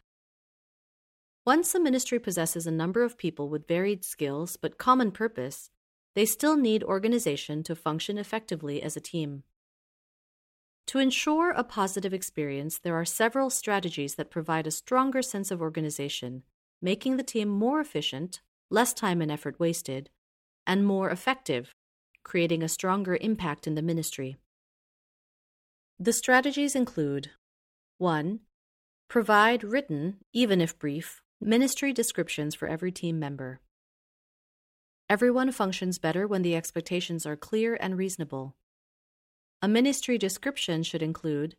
Once 1.46 1.76
a 1.76 1.80
ministry 1.80 2.18
possesses 2.18 2.66
a 2.66 2.72
number 2.72 3.04
of 3.04 3.20
people 3.20 3.50
with 3.50 3.68
varied 3.68 4.04
skills 4.04 4.58
but 4.58 4.80
common 4.80 5.12
purpose, 5.12 5.70
they 6.16 6.26
still 6.26 6.58
need 6.58 6.84
organization 6.84 7.62
to 7.62 7.76
function 7.76 8.18
effectively 8.18 8.82
as 8.82 8.98
a 8.98 9.02
team. 9.02 9.44
To 10.88 10.98
ensure 10.98 11.52
a 11.52 11.64
positive 11.64 12.16
experience, 12.16 12.80
there 12.80 12.96
are 12.96 13.06
several 13.06 13.52
strategies 13.52 14.16
that 14.16 14.32
provide 14.32 14.66
a 14.66 14.72
stronger 14.72 15.22
sense 15.22 15.52
of 15.52 15.62
organization, 15.62 16.42
making 16.82 17.18
the 17.18 17.24
team 17.24 17.48
more 17.48 17.80
efficient, 17.80 18.42
less 18.72 18.92
time 18.92 19.22
and 19.22 19.32
effort 19.32 19.60
wasted, 19.60 20.10
and 20.66 20.84
more 20.84 21.12
effective, 21.12 21.76
creating 22.24 22.64
a 22.64 22.68
stronger 22.68 23.20
impact 23.22 23.68
in 23.68 23.76
the 23.76 23.84
ministry. 23.84 24.38
The 26.00 26.14
strategies 26.14 26.76
include 26.76 27.32
1. 28.00 28.40
Provide 29.08 29.64
written, 29.64 30.18
even 30.34 30.60
if 30.60 30.80
brief, 30.80 31.22
Ministry 31.48 31.94
descriptions 31.94 32.56
for 32.56 32.68
every 32.68 32.92
team 32.92 33.20
member. 33.20 33.60
Everyone 35.08 35.52
functions 35.52 36.00
better 36.00 36.26
when 36.26 36.42
the 36.42 36.56
expectations 36.56 37.24
are 37.24 37.36
clear 37.36 37.78
and 37.80 38.00
reasonable. 38.00 38.56
A 39.62 39.68
ministry 39.68 40.18
description 40.18 40.82
should 40.82 41.04
include 41.04 41.56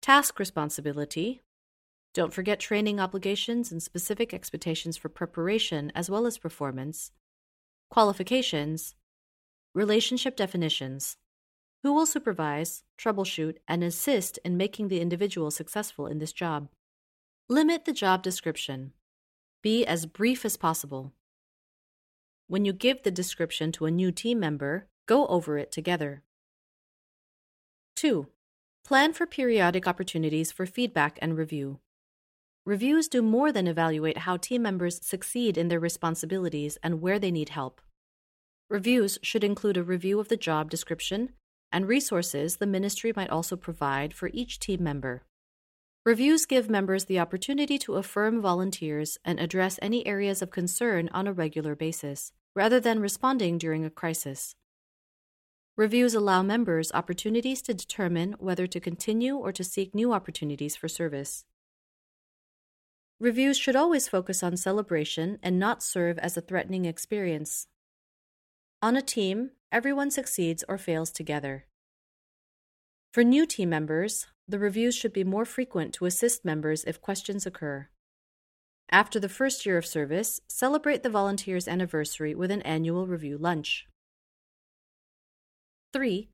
task 0.00 0.38
responsibility, 0.38 1.42
Don't 2.14 2.32
forget 2.32 2.60
training 2.60 2.98
obligations 2.98 3.70
and 3.70 3.82
specific 3.82 4.32
expectations 4.32 4.96
for 4.96 5.10
preparation 5.10 5.92
as 5.94 6.08
well 6.08 6.24
as 6.24 6.38
performance, 6.38 7.12
qualifications, 7.90 8.94
relationship 9.74 10.34
definitions. 10.34 11.18
Who 11.82 11.92
will 11.92 12.06
supervise, 12.06 12.84
troubleshoot, 12.98 13.56
and 13.68 13.84
assist 13.84 14.38
in 14.46 14.56
making 14.56 14.88
the 14.88 15.02
individual 15.02 15.50
successful 15.50 16.06
in 16.06 16.20
this 16.20 16.32
job? 16.32 16.70
Limit 17.50 17.84
the 17.84 17.92
job 17.92 18.22
description. 18.22 18.94
Be 19.62 19.84
as 19.84 20.06
brief 20.06 20.46
as 20.46 20.56
possible. 20.56 21.12
When 22.46 22.64
you 22.64 22.72
give 22.72 23.02
the 23.02 23.10
description 23.10 23.72
to 23.72 23.84
a 23.84 23.90
new 23.90 24.10
team 24.10 24.40
member, 24.40 24.86
go 25.06 25.26
over 25.26 25.58
it 25.58 25.70
together. 25.70 26.22
2. 27.96 28.26
Plan 28.84 29.12
for 29.12 29.26
periodic 29.26 29.86
opportunities 29.86 30.50
for 30.50 30.64
feedback 30.64 31.18
and 31.20 31.36
review. 31.36 31.78
Reviews 32.64 33.06
do 33.06 33.20
more 33.20 33.52
than 33.52 33.66
evaluate 33.66 34.18
how 34.18 34.38
team 34.38 34.62
members 34.62 35.04
succeed 35.04 35.58
in 35.58 35.68
their 35.68 35.78
responsibilities 35.78 36.78
and 36.82 37.02
where 37.02 37.18
they 37.18 37.30
need 37.30 37.50
help. 37.50 37.82
Reviews 38.70 39.18
should 39.22 39.44
include 39.44 39.76
a 39.76 39.82
review 39.82 40.18
of 40.20 40.28
the 40.28 40.36
job 40.38 40.70
description 40.70 41.34
and 41.70 41.86
resources 41.86 42.56
the 42.56 42.66
ministry 42.66 43.12
might 43.14 43.30
also 43.30 43.56
provide 43.56 44.14
for 44.14 44.30
each 44.32 44.58
team 44.58 44.82
member. 44.82 45.22
Reviews 46.06 46.46
give 46.46 46.70
members 46.70 47.04
the 47.04 47.18
opportunity 47.18 47.78
to 47.78 47.96
affirm 47.96 48.40
volunteers 48.40 49.18
and 49.22 49.38
address 49.38 49.78
any 49.82 50.06
areas 50.06 50.40
of 50.40 50.50
concern 50.50 51.10
on 51.12 51.26
a 51.26 51.32
regular 51.32 51.76
basis, 51.76 52.32
rather 52.54 52.80
than 52.80 53.00
responding 53.00 53.58
during 53.58 53.84
a 53.84 53.90
crisis. 53.90 54.54
Reviews 55.76 56.14
allow 56.14 56.42
members 56.42 56.90
opportunities 56.92 57.60
to 57.62 57.74
determine 57.74 58.34
whether 58.38 58.66
to 58.66 58.80
continue 58.80 59.36
or 59.36 59.52
to 59.52 59.62
seek 59.62 59.94
new 59.94 60.14
opportunities 60.14 60.74
for 60.74 60.88
service. 60.88 61.44
Reviews 63.18 63.58
should 63.58 63.76
always 63.76 64.08
focus 64.08 64.42
on 64.42 64.56
celebration 64.56 65.38
and 65.42 65.58
not 65.58 65.82
serve 65.82 66.18
as 66.18 66.34
a 66.34 66.40
threatening 66.40 66.86
experience. 66.86 67.66
On 68.80 68.96
a 68.96 69.02
team, 69.02 69.50
everyone 69.70 70.10
succeeds 70.10 70.64
or 70.66 70.78
fails 70.78 71.10
together. 71.10 71.66
For 73.12 73.22
new 73.22 73.44
team 73.44 73.68
members, 73.68 74.26
the 74.50 74.58
reviews 74.58 74.94
should 74.94 75.12
be 75.12 75.24
more 75.24 75.44
frequent 75.44 75.94
to 75.94 76.06
assist 76.06 76.44
members 76.44 76.84
if 76.84 77.00
questions 77.00 77.46
occur. 77.46 77.88
After 78.90 79.20
the 79.20 79.28
first 79.28 79.64
year 79.64 79.78
of 79.78 79.86
service, 79.86 80.40
celebrate 80.48 81.02
the 81.02 81.10
volunteer's 81.10 81.68
anniversary 81.68 82.34
with 82.34 82.50
an 82.50 82.62
annual 82.62 83.06
review 83.06 83.38
lunch. 83.38 83.86
3. 85.92 86.28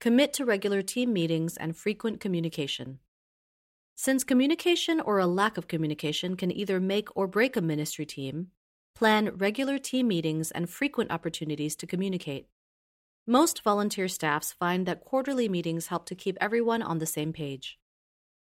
Commit 0.00 0.32
to 0.32 0.44
regular 0.44 0.82
team 0.82 1.12
meetings 1.12 1.56
and 1.56 1.76
frequent 1.76 2.20
communication. 2.20 2.98
Since 3.94 4.24
communication 4.24 5.00
or 5.00 5.18
a 5.18 5.26
lack 5.26 5.58
of 5.58 5.68
communication 5.68 6.36
can 6.36 6.50
either 6.50 6.80
make 6.80 7.14
or 7.14 7.26
break 7.26 7.56
a 7.56 7.60
ministry 7.60 8.06
team, 8.06 8.48
plan 8.94 9.36
regular 9.36 9.78
team 9.78 10.08
meetings 10.08 10.50
and 10.50 10.68
frequent 10.68 11.10
opportunities 11.10 11.76
to 11.76 11.86
communicate. 11.86 12.46
Most 13.26 13.62
volunteer 13.62 14.08
staffs 14.08 14.52
find 14.52 14.84
that 14.86 15.04
quarterly 15.04 15.48
meetings 15.48 15.86
help 15.86 16.06
to 16.06 16.16
keep 16.16 16.36
everyone 16.40 16.82
on 16.82 16.98
the 16.98 17.06
same 17.06 17.32
page. 17.32 17.78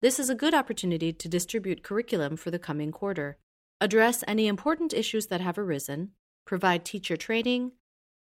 This 0.02 0.18
is 0.18 0.28
a 0.28 0.34
good 0.34 0.52
opportunity 0.52 1.10
to 1.10 1.28
distribute 1.28 1.82
curriculum 1.82 2.36
for 2.36 2.50
the 2.50 2.58
coming 2.58 2.92
quarter, 2.92 3.38
address 3.80 4.22
any 4.28 4.46
important 4.46 4.92
issues 4.92 5.28
that 5.28 5.40
have 5.40 5.56
arisen, 5.56 6.10
provide 6.44 6.84
teacher 6.84 7.16
training, 7.16 7.72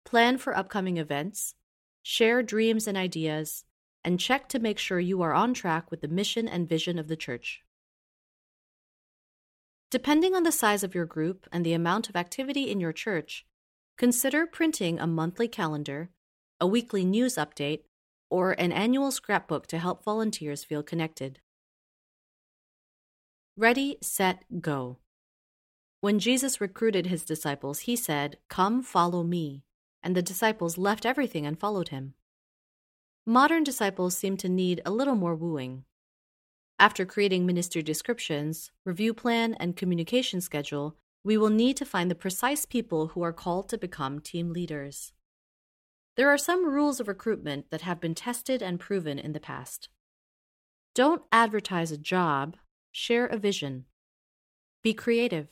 plan 0.06 0.38
for 0.38 0.56
upcoming 0.56 0.96
events, 0.96 1.54
share 2.02 2.42
dreams 2.42 2.88
and 2.88 2.98
ideas, 2.98 3.66
and 4.06 4.18
check 4.18 4.48
to 4.48 4.60
make 4.60 4.80
sure 4.80 5.02
you 5.02 5.22
are 5.22 5.34
on 5.34 5.54
track 5.54 5.92
with 5.92 6.00
the 6.00 6.08
mission 6.08 6.48
and 6.48 6.70
vision 6.70 6.98
of 6.98 7.10
the 7.10 7.18
church. 7.18 7.62
Depending 9.92 10.34
on 10.34 10.44
the 10.44 10.52
size 10.52 10.84
of 10.84 10.96
your 10.96 11.06
group 11.06 11.46
and 11.52 11.66
the 11.66 11.74
amount 11.74 12.08
of 12.08 12.16
activity 12.16 12.72
in 12.72 12.80
your 12.80 12.94
church, 12.94 13.46
consider 13.98 14.46
printing 14.46 14.98
a 14.98 15.08
monthly 15.08 15.50
calendar, 15.50 16.10
a 16.60 16.68
weekly 16.68 17.06
news 17.06 17.36
update, 17.36 17.82
or 18.30 18.52
an 18.54 18.72
annual 18.72 19.12
scrapbook 19.12 19.68
to 19.68 19.78
help 19.78 20.04
volunteers 20.04 20.64
feel 20.64 20.84
connected. 20.84 21.40
Ready, 23.56 23.98
set, 24.02 24.44
go. 24.62 24.98
When 26.02 26.20
Jesus 26.20 26.62
recruited 26.62 27.08
his 27.08 27.26
disciples, 27.26 27.80
he 27.80 27.96
said, 27.96 28.38
Come, 28.50 28.84
follow 28.84 29.24
me. 29.24 29.64
And 30.04 30.16
the 30.16 30.22
disciples 30.22 30.78
left 30.78 31.06
everything 31.06 31.46
and 31.46 31.60
followed 31.60 31.90
him. 31.90 32.14
Modern 33.26 33.64
disciples 33.64 34.16
seem 34.16 34.38
to 34.38 34.48
need 34.48 34.82
a 34.86 34.92
little 34.92 35.16
more 35.16 35.36
wooing. 35.36 35.86
After 36.80 37.06
creating 37.06 37.46
ministry 37.46 37.82
descriptions, 37.82 38.72
review 38.86 39.14
plan, 39.14 39.56
and 39.56 39.76
communication 39.76 40.40
schedule, 40.40 40.96
we 41.24 41.36
will 41.36 41.50
need 41.50 41.76
to 41.78 41.86
find 41.86 42.12
the 42.12 42.16
precise 42.16 42.66
people 42.66 43.08
who 43.08 43.24
are 43.24 43.34
called 43.34 43.68
to 43.70 43.78
become 43.78 44.20
team 44.20 44.54
leaders. 44.54 45.14
There 46.18 46.30
are 46.30 46.38
some 46.38 46.66
rules 46.66 47.00
of 47.00 47.08
recruitment 47.08 47.70
that 47.70 47.82
have 47.82 48.00
been 48.00 48.16
tested 48.16 48.64
and 48.64 48.80
proven 48.80 49.20
in 49.20 49.34
the 49.34 49.40
past. 49.40 49.88
Don't 50.96 51.22
advertise 51.32 51.92
a 51.92 51.98
job, 51.98 52.58
share 52.92 53.28
a 53.28 53.38
vision. 53.38 53.86
Be 54.84 54.96
creative. 54.96 55.50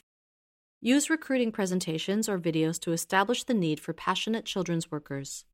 Use 0.82 1.08
recruiting 1.08 1.51
presentations 1.51 2.28
or 2.28 2.39
videos 2.39 2.80
to 2.80 2.93
establish 2.93 3.43
the 3.43 3.54
need 3.54 3.80
for 3.80 3.93
passionate 3.93 4.45
children's 4.45 4.89
workers. 4.89 5.45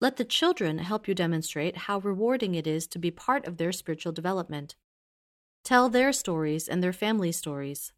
Let 0.00 0.16
the 0.16 0.24
children 0.24 0.78
help 0.78 1.06
you 1.06 1.14
demonstrate 1.14 1.76
how 1.76 1.98
rewarding 1.98 2.54
it 2.54 2.66
is 2.66 2.86
to 2.88 2.98
be 2.98 3.10
part 3.10 3.46
of 3.46 3.58
their 3.58 3.72
spiritual 3.72 4.12
development. 4.12 4.74
Tell 5.64 5.90
their 5.90 6.12
stories 6.12 6.66
and 6.66 6.82
their 6.82 6.94
family 6.94 7.32
stories. 7.32 7.92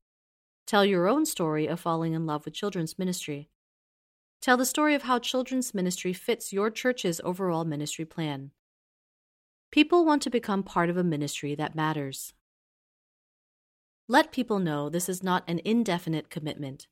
Tell 0.67 0.85
your 0.85 1.07
own 1.07 1.25
story 1.25 1.69
of 1.69 1.79
falling 1.79 2.15
in 2.15 2.27
love 2.27 2.45
with 2.45 2.55
children's 2.55 2.99
ministry. 2.99 3.49
Tell 4.40 4.57
the 4.57 4.64
story 4.64 4.94
of 4.94 5.03
how 5.03 5.18
children's 5.18 5.75
ministry 5.75 6.12
fits 6.12 6.53
your 6.53 6.70
church's 6.70 7.20
overall 7.25 7.64
ministry 7.64 8.05
plan. 8.05 8.53
People 9.72 10.05
want 10.05 10.22
to 10.22 10.31
become 10.31 10.62
part 10.62 10.88
of 10.88 10.96
a 10.96 11.05
ministry 11.05 11.55
that 11.55 11.75
matters. 11.75 12.33
Let 14.09 14.33
people 14.33 14.61
know 14.61 14.88
this 14.88 15.09
is 15.09 15.22
not 15.22 15.42
an 15.49 15.61
indefinite 15.64 16.31
commitment. 16.31 16.87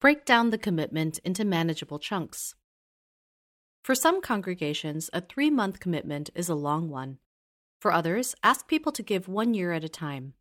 Break 0.00 0.24
down 0.24 0.50
the 0.50 0.58
commitment 0.58 1.18
into 1.24 1.44
manageable 1.44 1.98
chunks. 1.98 2.54
For 3.82 3.94
some 3.94 4.20
congregations, 4.20 5.08
a 5.12 5.22
three 5.22 5.50
month 5.50 5.80
commitment 5.80 6.28
is 6.34 6.48
a 6.48 6.54
long 6.54 6.90
one. 6.90 7.18
For 7.80 7.92
others, 7.92 8.34
ask 8.42 8.68
people 8.68 8.92
to 8.92 9.02
give 9.02 9.28
one 9.28 9.54
year 9.54 9.72
at 9.72 9.84
a 9.84 9.88
time. 9.88 10.34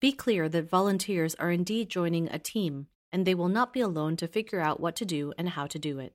Be 0.00 0.12
clear 0.12 0.48
that 0.48 0.70
volunteers 0.70 1.34
are 1.34 1.50
indeed 1.50 1.90
joining 1.90 2.28
a 2.28 2.38
team 2.38 2.86
and 3.12 3.26
they 3.26 3.34
will 3.34 3.48
not 3.48 3.72
be 3.72 3.80
alone 3.80 4.16
to 4.16 4.28
figure 4.28 4.60
out 4.60 4.80
what 4.80 4.96
to 4.96 5.04
do 5.04 5.32
and 5.38 5.50
how 5.50 5.66
to 5.66 5.78
do 5.78 5.98
it. 5.98 6.14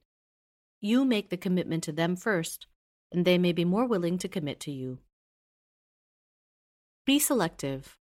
You 0.81 1.05
make 1.05 1.29
the 1.29 1.37
commitment 1.37 1.83
to 1.83 1.91
them 1.91 2.15
first, 2.15 2.67
and 3.11 3.25
they 3.25 3.37
may 3.37 3.51
be 3.51 3.65
more 3.65 3.85
willing 3.85 4.17
to 4.19 4.27
commit 4.27 4.59
to 4.61 4.71
you. 4.71 4.99
Be 7.05 7.19
selective. 7.19 7.97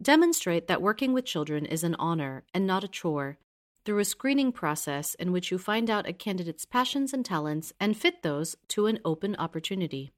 Demonstrate 0.00 0.66
that 0.66 0.82
working 0.82 1.12
with 1.12 1.24
children 1.24 1.66
is 1.66 1.84
an 1.84 1.94
honor 1.98 2.44
and 2.54 2.66
not 2.66 2.84
a 2.84 2.88
chore, 2.88 3.38
through 3.84 3.98
a 3.98 4.04
screening 4.04 4.52
process 4.52 5.14
in 5.14 5.32
which 5.32 5.50
you 5.50 5.58
find 5.58 5.90
out 5.90 6.08
a 6.08 6.12
candidate's 6.12 6.64
passions 6.64 7.12
and 7.12 7.24
talents 7.24 7.72
and 7.80 7.96
fit 7.96 8.22
those 8.22 8.56
to 8.68 8.86
an 8.86 8.98
open 9.04 9.34
opportunity. 9.36 10.12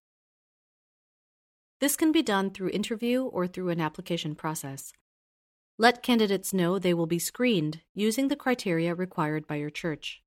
This 1.81 1.97
can 1.97 2.13
be 2.13 2.23
done 2.23 2.51
through 2.51 2.71
interview 2.71 3.25
or 3.25 3.47
through 3.47 3.71
an 3.71 3.81
application 3.81 4.35
process. 4.35 4.93
Let 5.83 6.01
candidates 6.01 6.55
know 6.55 6.79
they 6.79 6.95
will 6.95 7.09
be 7.09 7.19
screened 7.19 7.81
using 7.93 8.29
the 8.29 8.37
criteria 8.37 8.95
required 8.95 9.49
by 9.49 9.57
your 9.57 9.69
church. 9.69 10.23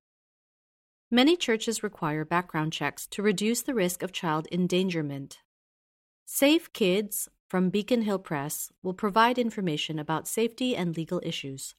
Many 1.10 1.38
churches 1.38 1.82
require 1.82 2.26
background 2.26 2.74
checks 2.74 3.08
to 3.12 3.22
reduce 3.22 3.62
the 3.62 3.74
risk 3.74 4.04
of 4.04 4.12
child 4.12 4.50
endangerment. 4.52 5.38
Safe 6.26 6.74
Kids 6.74 7.30
from 7.48 7.70
Beacon 7.70 8.02
Hill 8.02 8.20
Press 8.20 8.70
will 8.84 8.94
provide 8.94 9.38
information 9.38 9.98
about 9.98 10.28
safety 10.28 10.76
and 10.76 10.98
legal 10.98 11.22
issues. 11.24 11.74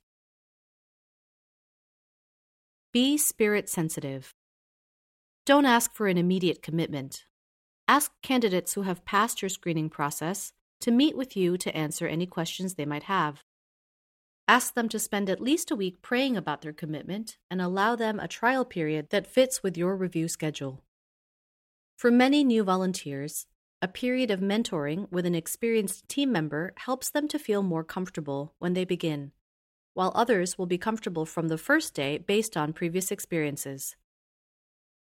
Be 2.94 3.18
spirit 3.18 3.68
sensitive. 3.68 4.32
Don't 5.44 5.66
ask 5.66 5.94
for 5.94 6.06
an 6.06 6.16
immediate 6.16 6.62
commitment. 6.62 7.26
Ask 7.86 8.10
candidates 8.22 8.72
who 8.72 8.82
have 8.82 9.04
passed 9.04 9.42
your 9.42 9.50
screening 9.50 9.90
process 9.90 10.54
to 10.80 10.90
meet 10.90 11.14
with 11.14 11.36
you 11.36 11.58
to 11.58 11.76
answer 11.76 12.06
any 12.06 12.24
questions 12.24 12.76
they 12.76 12.86
might 12.86 13.02
have. 13.02 13.42
Ask 14.48 14.74
them 14.74 14.88
to 14.90 14.98
spend 14.98 15.28
at 15.28 15.40
least 15.40 15.70
a 15.70 15.76
week 15.76 16.02
praying 16.02 16.36
about 16.36 16.62
their 16.62 16.72
commitment 16.72 17.38
and 17.50 17.60
allow 17.60 17.96
them 17.96 18.20
a 18.20 18.28
trial 18.28 18.64
period 18.64 19.10
that 19.10 19.26
fits 19.26 19.62
with 19.62 19.76
your 19.76 19.96
review 19.96 20.28
schedule. 20.28 20.82
For 21.96 22.10
many 22.10 22.44
new 22.44 22.62
volunteers, 22.62 23.46
a 23.82 23.88
period 23.88 24.30
of 24.30 24.40
mentoring 24.40 25.10
with 25.10 25.26
an 25.26 25.34
experienced 25.34 26.08
team 26.08 26.30
member 26.30 26.74
helps 26.76 27.10
them 27.10 27.26
to 27.28 27.38
feel 27.38 27.62
more 27.62 27.84
comfortable 27.84 28.54
when 28.58 28.74
they 28.74 28.84
begin 28.84 29.32
while 29.96 30.12
others 30.14 30.58
will 30.58 30.66
be 30.66 30.76
comfortable 30.76 31.24
from 31.24 31.48
the 31.48 31.56
first 31.56 31.94
day 31.94 32.18
based 32.18 32.54
on 32.54 32.74
previous 32.74 33.10
experiences. 33.10 33.96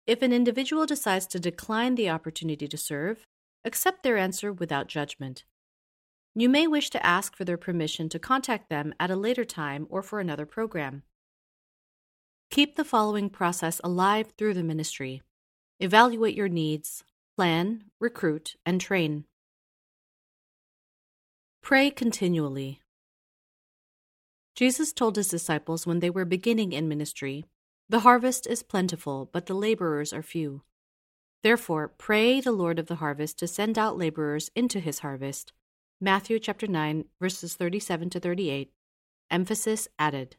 If 0.07 0.21
an 0.21 0.31
individual 0.31 0.85
decides 0.85 1.27
to 1.27 1.39
decline 1.39 1.95
the 1.95 2.09
opportunity 2.09 2.65
to 2.65 2.77
serve, 2.77 3.25
accept 3.65 4.03
their 4.03 4.17
answer 4.17 4.53
without 4.53 4.87
judgment. 4.87 5.43
You 6.37 6.49
may 6.49 6.67
wish 6.67 6.89
to 6.89 7.05
ask 7.05 7.33
for 7.33 7.45
their 7.45 7.57
permission 7.57 8.09
to 8.09 8.19
contact 8.19 8.69
them 8.69 8.93
at 8.99 9.09
a 9.09 9.15
later 9.15 9.45
time 9.45 9.87
or 9.89 10.01
for 10.01 10.19
another 10.19 10.45
program. 10.45 11.03
Keep 12.51 12.75
the 12.75 12.83
following 12.83 13.29
process 13.29 13.79
alive 13.85 14.33
through 14.37 14.53
the 14.53 14.63
ministry. 14.63 15.21
Evaluate 15.79 16.35
your 16.35 16.49
needs, 16.49 17.05
plan, 17.37 17.85
recruit, 18.01 18.57
and 18.65 18.81
train. 18.81 19.23
Pray 21.61 21.89
continually. 21.89 22.81
Jesus 24.55 24.91
told 24.91 25.15
his 25.15 25.29
disciples 25.29 25.87
when 25.87 25.99
they 25.99 26.09
were 26.09 26.25
beginning 26.25 26.73
in 26.73 26.89
ministry 26.89 27.45
The 27.87 28.01
harvest 28.01 28.45
is 28.45 28.61
plentiful, 28.61 29.29
but 29.31 29.45
the 29.45 29.53
laborers 29.53 30.11
are 30.11 30.21
few. 30.21 30.63
Therefore, 31.43 31.87
pray 31.87 32.41
the 32.41 32.51
Lord 32.51 32.77
of 32.77 32.87
the 32.87 32.95
harvest 32.95 33.39
to 33.39 33.47
send 33.47 33.77
out 33.77 33.97
laborers 33.97 34.49
into 34.53 34.79
his 34.79 34.99
harvest. 34.99 35.53
Matthew 36.05 36.37
chapter 36.37 36.67
9, 36.67 37.05
verses 37.19 37.55
37 37.55 38.11
to 38.11 38.19
38. 38.19 38.71
Emphasis 39.31 39.87
added. 39.97 40.35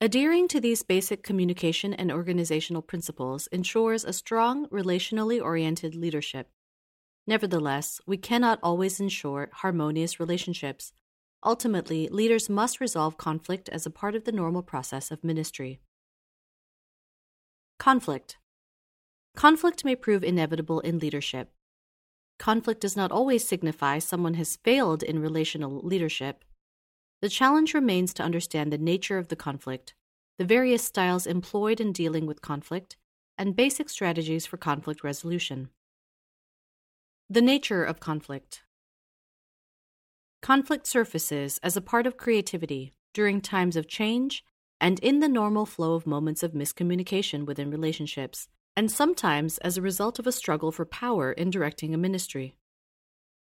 Adhering 0.00 0.48
to 0.48 0.60
these 0.60 0.82
basic 0.82 1.22
communication 1.22 1.94
and 1.94 2.10
organizational 2.10 2.82
principles 2.82 3.46
ensures 3.52 4.02
a 4.04 4.12
strong, 4.12 4.66
relationally 4.70 5.40
oriented 5.40 5.94
leadership. 5.94 6.48
Nevertheless, 7.28 8.00
we 8.08 8.16
cannot 8.16 8.58
always 8.60 8.98
ensure 8.98 9.50
harmonious 9.52 10.18
relationships. 10.18 10.92
Ultimately, 11.44 12.08
leaders 12.08 12.50
must 12.50 12.80
resolve 12.80 13.16
conflict 13.16 13.68
as 13.68 13.86
a 13.86 13.90
part 13.90 14.16
of 14.16 14.24
the 14.24 14.32
normal 14.32 14.64
process 14.64 15.12
of 15.12 15.22
ministry. 15.22 15.78
Conflict 17.78 18.38
Conflict 19.36 19.84
may 19.84 19.94
prove 19.94 20.24
inevitable 20.24 20.80
in 20.80 20.98
leadership. 20.98 21.52
Conflict 22.38 22.80
does 22.80 22.96
not 22.96 23.12
always 23.12 23.46
signify 23.46 23.98
someone 23.98 24.34
has 24.34 24.56
failed 24.56 25.02
in 25.02 25.18
relational 25.18 25.80
leadership. 25.82 26.44
The 27.22 27.28
challenge 27.28 27.74
remains 27.74 28.12
to 28.14 28.22
understand 28.22 28.72
the 28.72 28.78
nature 28.78 29.18
of 29.18 29.28
the 29.28 29.36
conflict, 29.36 29.94
the 30.38 30.44
various 30.44 30.84
styles 30.84 31.26
employed 31.26 31.80
in 31.80 31.92
dealing 31.92 32.26
with 32.26 32.42
conflict, 32.42 32.96
and 33.38 33.56
basic 33.56 33.88
strategies 33.88 34.46
for 34.46 34.56
conflict 34.56 35.02
resolution. 35.02 35.70
The 37.28 37.42
nature 37.42 37.84
of 37.84 38.00
conflict. 38.00 38.62
Conflict 40.42 40.86
surfaces 40.86 41.58
as 41.62 41.76
a 41.76 41.80
part 41.80 42.06
of 42.06 42.16
creativity 42.16 42.92
during 43.14 43.40
times 43.40 43.76
of 43.76 43.88
change 43.88 44.44
and 44.80 44.98
in 45.00 45.20
the 45.20 45.28
normal 45.28 45.66
flow 45.66 45.94
of 45.94 46.06
moments 46.06 46.42
of 46.42 46.52
miscommunication 46.52 47.46
within 47.46 47.70
relationships, 47.70 48.48
and 48.76 48.90
sometimes 48.90 49.56
as 49.58 49.76
a 49.76 49.82
result 49.82 50.18
of 50.18 50.26
a 50.26 50.32
struggle 50.32 50.70
for 50.70 50.84
power 50.84 51.32
in 51.32 51.50
directing 51.50 51.94
a 51.94 51.98
ministry. 51.98 52.54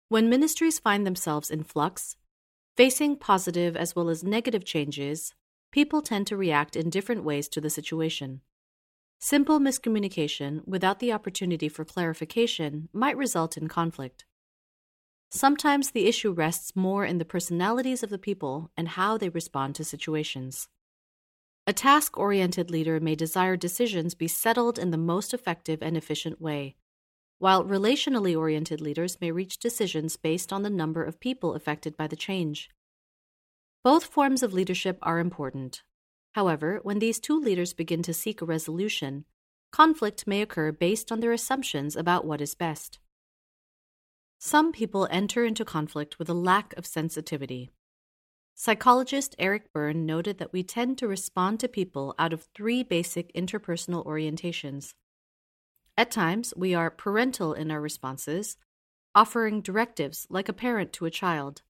When 0.09 0.29
ministries 0.29 0.79
find 0.79 1.07
themselves 1.07 1.51
in 1.51 1.65
flux, 1.65 2.17
facing 2.77 3.17
positive 3.17 3.77
as 3.77 3.97
well 3.97 4.11
as 4.11 4.23
negative 4.23 4.65
changes, 4.65 5.35
people 5.73 6.03
tend 6.03 6.27
to 6.27 6.37
react 6.37 6.77
in 6.77 6.91
different 6.91 7.25
ways 7.25 7.49
to 7.49 7.61
the 7.61 7.71
situation. 7.71 8.43
Simple 9.19 9.59
miscommunication 9.59 10.61
without 10.67 11.01
the 11.01 11.13
opportunity 11.13 11.69
for 11.69 11.85
clarification 11.85 12.91
might 12.93 13.17
result 13.17 13.57
in 13.57 13.69
conflict. 13.69 14.27
Sometimes 15.31 15.91
the 15.91 16.07
issue 16.07 16.33
rests 16.33 16.77
more 16.77 17.05
in 17.07 17.19
the 17.19 17.25
personalities 17.25 18.03
of 18.03 18.11
the 18.11 18.19
people 18.19 18.71
and 18.77 18.89
how 18.89 19.17
they 19.17 19.31
respond 19.31 19.75
to 19.77 19.85
situations. 19.85 20.69
A 21.67 21.73
task 21.73 22.19
oriented 22.19 22.71
leader 22.71 23.01
may 23.01 23.15
desire 23.15 23.57
decisions 23.57 24.15
be 24.15 24.29
settled 24.29 24.79
in 24.79 24.91
the 24.91 24.99
most 24.99 25.33
effective 25.33 25.83
and 25.83 25.97
efficient 25.97 26.39
way, 26.39 26.77
while 27.39 27.65
relationally 27.65 28.37
oriented 28.37 28.83
leaders 28.83 29.19
may 29.19 29.31
reach 29.31 29.59
decisions 29.59 30.17
based 30.17 30.53
on 30.53 30.63
the 30.63 30.69
number 30.69 31.03
of 31.03 31.21
people 31.21 31.55
affected 31.55 31.97
by 31.97 32.07
the 32.07 32.17
change. 32.17 32.69
Both 33.83 34.05
forms 34.05 34.43
of 34.43 34.53
leadership 34.53 34.99
are 35.01 35.19
important. 35.19 35.83
However, 36.33 36.81
when 36.83 36.99
these 36.99 37.19
two 37.19 37.41
leaders 37.41 37.73
begin 37.73 38.03
to 38.03 38.13
seek 38.13 38.43
a 38.43 38.47
resolution, 38.47 39.25
conflict 39.73 40.27
may 40.27 40.43
occur 40.43 40.71
based 40.71 41.11
on 41.11 41.21
their 41.21 41.33
assumptions 41.33 41.97
about 41.97 42.27
what 42.27 42.43
is 42.43 42.55
best. 42.55 42.99
Some 44.39 44.71
people 44.71 45.09
enter 45.11 45.47
into 45.47 45.65
conflict 45.65 46.19
with 46.19 46.29
a 46.29 46.35
lack 46.35 46.77
of 46.77 46.85
sensitivity. 46.85 47.71
Psychologist 48.57 49.35
Eric 49.37 49.73
Berne 49.73 50.07
noted 50.07 50.39
that 50.39 50.53
we 50.53 50.63
tend 50.63 50.97
to 50.99 51.09
respond 51.09 51.59
to 51.59 51.69
people 51.69 52.15
out 52.21 52.33
of 52.33 52.47
three 52.55 52.85
basic 52.85 53.35
interpersonal 53.35 54.07
orientations. 54.07 54.95
At 55.99 56.13
times, 56.13 56.55
we 56.57 56.73
are 56.73 56.89
parental 56.89 57.53
in 57.53 57.73
our 57.73 57.81
responses, 57.81 58.57
offering 59.13 59.61
directives 59.61 60.29
like 60.31 60.49
a 60.49 60.53
parent 60.53 60.93
to 60.95 61.05
a 61.05 61.11
child 61.11 61.63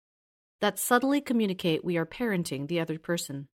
that 0.61 0.79
subtly 0.79 1.23
communicate 1.23 1.85
we 1.85 1.97
are 1.97 2.07
parenting 2.07 2.69
the 2.69 2.81
other 2.81 2.99
person. 2.99 3.49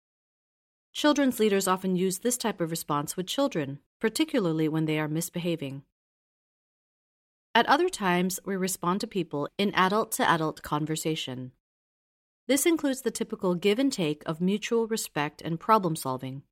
Children's 0.92 1.40
leaders 1.40 1.66
often 1.68 1.96
use 1.96 2.20
this 2.20 2.36
type 2.36 2.60
of 2.60 2.70
response 2.70 3.16
with 3.16 3.26
children, 3.26 3.80
particularly 4.00 4.68
when 4.68 4.84
they 4.84 5.00
are 5.00 5.08
misbehaving. 5.08 5.82
At 7.56 7.66
other 7.66 7.88
times, 7.88 8.38
we 8.44 8.56
respond 8.56 9.00
to 9.00 9.06
people 9.06 9.48
in 9.58 9.74
adult 9.74 10.12
to 10.12 10.30
adult 10.30 10.62
conversation, 10.62 11.52
this 12.46 12.66
includes 12.66 13.02
the 13.02 13.10
typical 13.10 13.54
give 13.54 13.78
and 13.78 13.92
take 13.92 14.22
of 14.26 14.40
mutual 14.40 14.86
respect 14.86 15.42
and 15.42 15.58
problem 15.58 15.96
solving. 15.96 16.42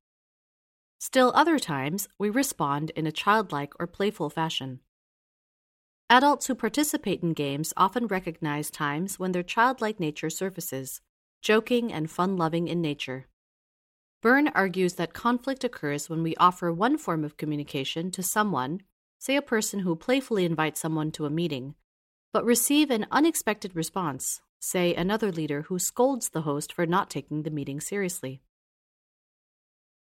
Still, 0.99 1.31
other 1.35 1.59
times, 1.59 2.07
we 2.17 2.29
respond 2.29 2.91
in 2.91 3.05
a 3.07 3.11
childlike 3.11 3.73
or 3.79 3.87
playful 3.87 4.29
fashion. 4.29 4.79
Adults 6.09 6.47
who 6.47 6.55
participate 6.55 7.23
in 7.23 7.33
games 7.33 7.73
often 7.77 8.07
recognize 8.07 8.69
times 8.69 9.17
when 9.17 9.31
their 9.31 9.43
childlike 9.43 9.99
nature 9.99 10.29
surfaces, 10.29 11.01
joking 11.41 11.91
and 11.91 12.11
fun 12.11 12.37
loving 12.37 12.67
in 12.67 12.81
nature. 12.81 13.27
Berne 14.21 14.49
argues 14.49 14.95
that 14.95 15.13
conflict 15.13 15.63
occurs 15.63 16.09
when 16.09 16.23
we 16.23 16.35
offer 16.37 16.71
one 16.71 16.97
form 16.97 17.23
of 17.23 17.37
communication 17.37 18.11
to 18.11 18.23
someone, 18.23 18.81
say 19.19 19.35
a 19.35 19.41
person 19.41 19.79
who 19.79 19.95
playfully 19.95 20.45
invites 20.45 20.79
someone 20.79 21.11
to 21.11 21.25
a 21.25 21.29
meeting, 21.29 21.75
but 22.35 22.43
receive 22.43 22.91
an 22.91 23.07
unexpected 23.11 23.73
response, 23.77 24.41
say 24.59 24.93
another 24.93 25.31
leader 25.31 25.61
who 25.69 25.79
scolds 25.79 26.27
the 26.27 26.41
host 26.41 26.73
for 26.73 26.85
not 26.85 27.09
taking 27.09 27.43
the 27.43 27.49
meeting 27.49 27.79
seriously. 27.79 28.41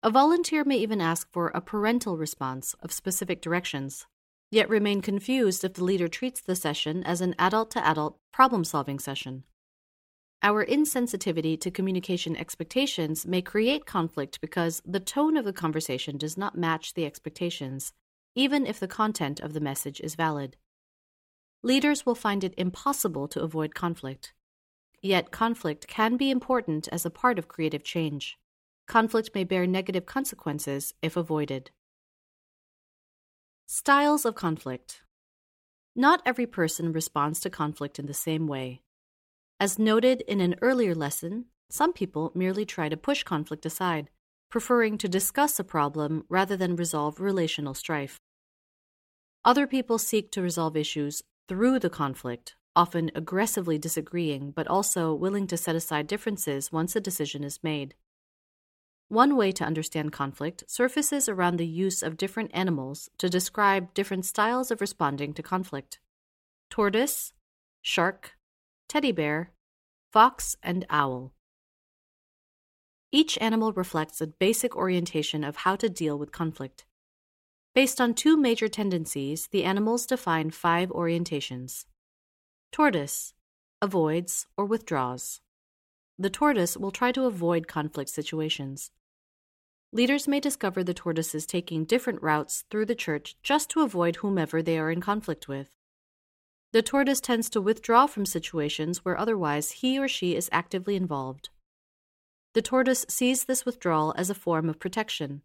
A 0.02 0.10
volunteer 0.10 0.62
may 0.62 0.76
even 0.76 1.00
ask 1.00 1.32
for 1.32 1.48
a 1.48 1.62
parental 1.62 2.18
response 2.18 2.74
of 2.82 2.92
specific 2.92 3.40
directions, 3.40 4.04
yet 4.50 4.68
remain 4.68 5.00
confused 5.00 5.64
if 5.64 5.72
the 5.72 5.84
leader 5.84 6.06
treats 6.06 6.42
the 6.42 6.54
session 6.54 7.02
as 7.02 7.22
an 7.22 7.34
adult 7.38 7.70
to 7.70 7.88
adult 7.88 8.18
problem 8.30 8.62
solving 8.62 8.98
session. 8.98 9.44
Our 10.42 10.66
insensitivity 10.66 11.58
to 11.62 11.70
communication 11.70 12.36
expectations 12.36 13.24
may 13.24 13.40
create 13.40 13.86
conflict 13.86 14.42
because 14.42 14.82
the 14.84 15.00
tone 15.00 15.38
of 15.38 15.46
the 15.46 15.54
conversation 15.54 16.18
does 16.18 16.36
not 16.36 16.58
match 16.58 16.92
the 16.92 17.06
expectations, 17.06 17.94
even 18.34 18.66
if 18.66 18.78
the 18.78 18.86
content 18.86 19.40
of 19.40 19.54
the 19.54 19.60
message 19.60 19.98
is 20.02 20.14
valid. 20.14 20.58
Leaders 21.62 22.06
will 22.06 22.14
find 22.14 22.44
it 22.44 22.54
impossible 22.56 23.26
to 23.28 23.42
avoid 23.42 23.74
conflict. 23.74 24.32
Yet, 25.02 25.32
conflict 25.32 25.88
can 25.88 26.16
be 26.16 26.30
important 26.30 26.88
as 26.92 27.04
a 27.04 27.10
part 27.10 27.38
of 27.38 27.48
creative 27.48 27.82
change. 27.82 28.36
Conflict 28.86 29.30
may 29.34 29.44
bear 29.44 29.66
negative 29.66 30.06
consequences 30.06 30.94
if 31.02 31.16
avoided. 31.16 31.70
Styles 33.66 34.24
of 34.24 34.34
conflict. 34.34 35.02
Not 35.96 36.22
every 36.24 36.46
person 36.46 36.92
responds 36.92 37.40
to 37.40 37.50
conflict 37.50 37.98
in 37.98 38.06
the 38.06 38.14
same 38.14 38.46
way. 38.46 38.82
As 39.58 39.78
noted 39.78 40.20
in 40.22 40.40
an 40.40 40.54
earlier 40.62 40.94
lesson, 40.94 41.46
some 41.68 41.92
people 41.92 42.30
merely 42.34 42.64
try 42.64 42.88
to 42.88 42.96
push 42.96 43.24
conflict 43.24 43.66
aside, 43.66 44.10
preferring 44.48 44.96
to 44.98 45.08
discuss 45.08 45.58
a 45.58 45.64
problem 45.64 46.24
rather 46.28 46.56
than 46.56 46.76
resolve 46.76 47.20
relational 47.20 47.74
strife. 47.74 48.20
Other 49.44 49.66
people 49.66 49.98
seek 49.98 50.30
to 50.32 50.42
resolve 50.42 50.76
issues 50.76 51.22
through 51.48 51.78
the 51.78 51.90
conflict 51.90 52.54
often 52.76 53.10
aggressively 53.16 53.76
disagreeing, 53.76 54.52
but 54.52 54.68
also 54.68 55.12
willing 55.12 55.48
to 55.48 55.56
set 55.56 55.74
aside 55.74 56.06
differences 56.06 56.70
once 56.70 56.94
a 56.94 57.00
decision 57.00 57.42
is 57.42 57.58
made. 57.60 57.94
One 59.08 59.36
way 59.36 59.50
to 59.52 59.64
understand 59.64 60.12
conflict 60.12 60.62
surfaces 60.68 61.28
around 61.28 61.56
the 61.56 61.66
use 61.66 62.04
of 62.04 62.16
different 62.16 62.52
animals 62.54 63.08
to 63.18 63.28
describe 63.28 63.94
different 63.94 64.26
styles 64.26 64.70
of 64.70 64.80
responding 64.80 65.32
to 65.34 65.42
conflict 65.42 65.98
tortoise, 66.70 67.32
shark, 67.82 68.36
teddy 68.88 69.10
bear, 69.10 69.52
fox, 70.12 70.56
and 70.62 70.86
owl. 70.90 71.32
Each 73.10 73.38
animal 73.38 73.72
reflects 73.72 74.20
a 74.20 74.26
basic 74.26 74.76
orientation 74.76 75.42
of 75.42 75.56
how 75.56 75.74
to 75.76 75.88
deal 75.88 76.18
with 76.18 76.30
conflict. 76.30 76.84
Based 77.78 78.00
on 78.00 78.12
two 78.12 78.36
major 78.36 78.66
tendencies, 78.66 79.46
the 79.52 79.62
animals 79.62 80.04
define 80.04 80.50
five 80.50 80.88
orientations 80.88 81.84
Tortoise 82.72 83.34
avoids 83.80 84.48
or 84.56 84.64
withdraws. 84.64 85.40
The 86.18 86.28
tortoise 86.28 86.76
will 86.76 86.90
try 86.90 87.12
to 87.12 87.26
avoid 87.26 87.68
conflict 87.68 88.10
situations. 88.10 88.90
Leaders 89.92 90.26
may 90.26 90.40
discover 90.40 90.82
the 90.82 90.92
tortoises 90.92 91.46
taking 91.46 91.84
different 91.84 92.20
routes 92.20 92.64
through 92.68 92.86
the 92.86 92.96
church 92.96 93.36
just 93.44 93.70
to 93.70 93.82
avoid 93.82 94.16
whomever 94.16 94.60
they 94.60 94.76
are 94.76 94.90
in 94.90 95.00
conflict 95.00 95.46
with. 95.46 95.70
The 96.72 96.82
tortoise 96.82 97.20
tends 97.20 97.48
to 97.50 97.60
withdraw 97.60 98.08
from 98.08 98.26
situations 98.26 99.04
where 99.04 99.16
otherwise 99.16 99.70
he 99.70 100.00
or 100.00 100.08
she 100.08 100.34
is 100.34 100.48
actively 100.50 100.96
involved. 100.96 101.50
The 102.54 102.62
tortoise 102.62 103.06
sees 103.08 103.44
this 103.44 103.64
withdrawal 103.64 104.14
as 104.16 104.30
a 104.30 104.34
form 104.34 104.68
of 104.68 104.80
protection, 104.80 105.42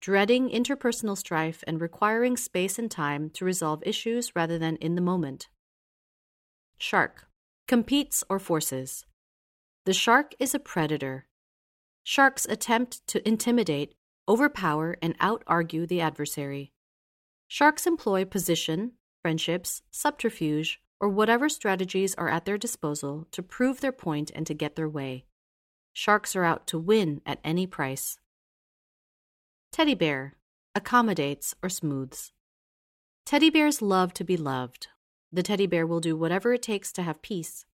dreading 0.00 0.48
interpersonal 0.48 1.16
strife 1.16 1.64
and 1.66 1.80
requiring 1.80 2.36
space 2.36 2.78
and 2.78 2.90
time 2.90 3.30
to 3.30 3.44
resolve 3.44 3.82
issues 3.84 4.36
rather 4.36 4.58
than 4.58 4.76
in 4.76 4.94
the 4.94 5.00
moment. 5.00 5.48
Shark 6.78 7.26
competes 7.66 8.22
or 8.30 8.38
forces. 8.38 9.04
The 9.84 9.92
shark 9.92 10.34
is 10.38 10.54
a 10.54 10.58
predator. 10.58 11.26
Sharks 12.04 12.46
attempt 12.48 13.06
to 13.08 13.26
intimidate, 13.26 13.94
overpower, 14.28 14.96
and 15.02 15.14
out 15.20 15.42
argue 15.46 15.86
the 15.86 16.00
adversary. 16.00 16.72
Sharks 17.48 17.86
employ 17.86 18.24
position, 18.24 18.92
friendships, 19.22 19.82
subterfuge, 19.90 20.80
or 21.00 21.08
whatever 21.08 21.48
strategies 21.48 22.14
are 22.14 22.28
at 22.28 22.44
their 22.44 22.58
disposal 22.58 23.26
to 23.32 23.42
prove 23.42 23.80
their 23.80 23.92
point 23.92 24.30
and 24.34 24.46
to 24.46 24.54
get 24.54 24.76
their 24.76 24.88
way. 24.88 25.24
Sharks 25.92 26.36
are 26.36 26.44
out 26.44 26.66
to 26.68 26.78
win 26.78 27.20
at 27.26 27.40
any 27.42 27.66
price. 27.66 28.18
Teddy 29.72 29.94
bear 29.94 30.34
accommodates 30.74 31.54
or 31.62 31.68
smooths. 31.68 32.32
Teddy 33.24 33.50
bears 33.50 33.82
love 33.82 34.12
to 34.14 34.24
be 34.24 34.36
loved. 34.36 34.88
The 35.32 35.42
teddy 35.42 35.66
bear 35.66 35.86
will 35.86 36.00
do 36.00 36.16
whatever 36.16 36.52
it 36.52 36.62
takes 36.62 36.92
to 36.92 37.02
have 37.02 37.20
peace. 37.20 37.66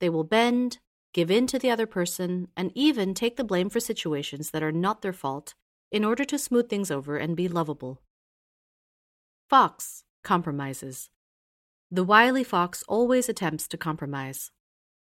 They 0.00 0.08
will 0.08 0.24
bend, 0.24 0.78
give 1.12 1.30
in 1.30 1.46
to 1.48 1.58
the 1.58 1.70
other 1.70 1.86
person, 1.86 2.48
and 2.56 2.70
even 2.74 3.14
take 3.14 3.36
the 3.36 3.44
blame 3.44 3.70
for 3.70 3.80
situations 3.80 4.50
that 4.50 4.62
are 4.62 4.72
not 4.72 5.02
their 5.02 5.12
fault 5.12 5.54
in 5.90 6.04
order 6.04 6.24
to 6.26 6.38
smooth 6.38 6.68
things 6.68 6.90
over 6.90 7.16
and 7.16 7.36
be 7.36 7.48
lovable. 7.48 8.02
Fox 9.48 10.04
compromises. 10.22 11.08
The 11.90 12.04
wily 12.04 12.44
fox 12.44 12.84
always 12.86 13.28
attempts 13.28 13.66
to 13.68 13.78
compromise. 13.78 14.50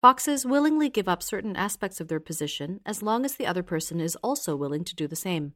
Foxes 0.02 0.46
willingly 0.46 0.88
give 0.88 1.10
up 1.10 1.24
certain 1.24 1.56
aspects 1.56 2.00
of 2.00 2.08
their 2.08 2.20
position 2.20 2.80
as 2.86 3.02
long 3.02 3.26
as 3.26 3.36
the 3.36 3.48
other 3.48 3.64
person 3.64 4.00
is 4.00 4.16
also 4.18 4.56
willing 4.56 4.84
to 4.84 4.96
do 4.96 5.08
the 5.08 5.16
same. 5.16 5.54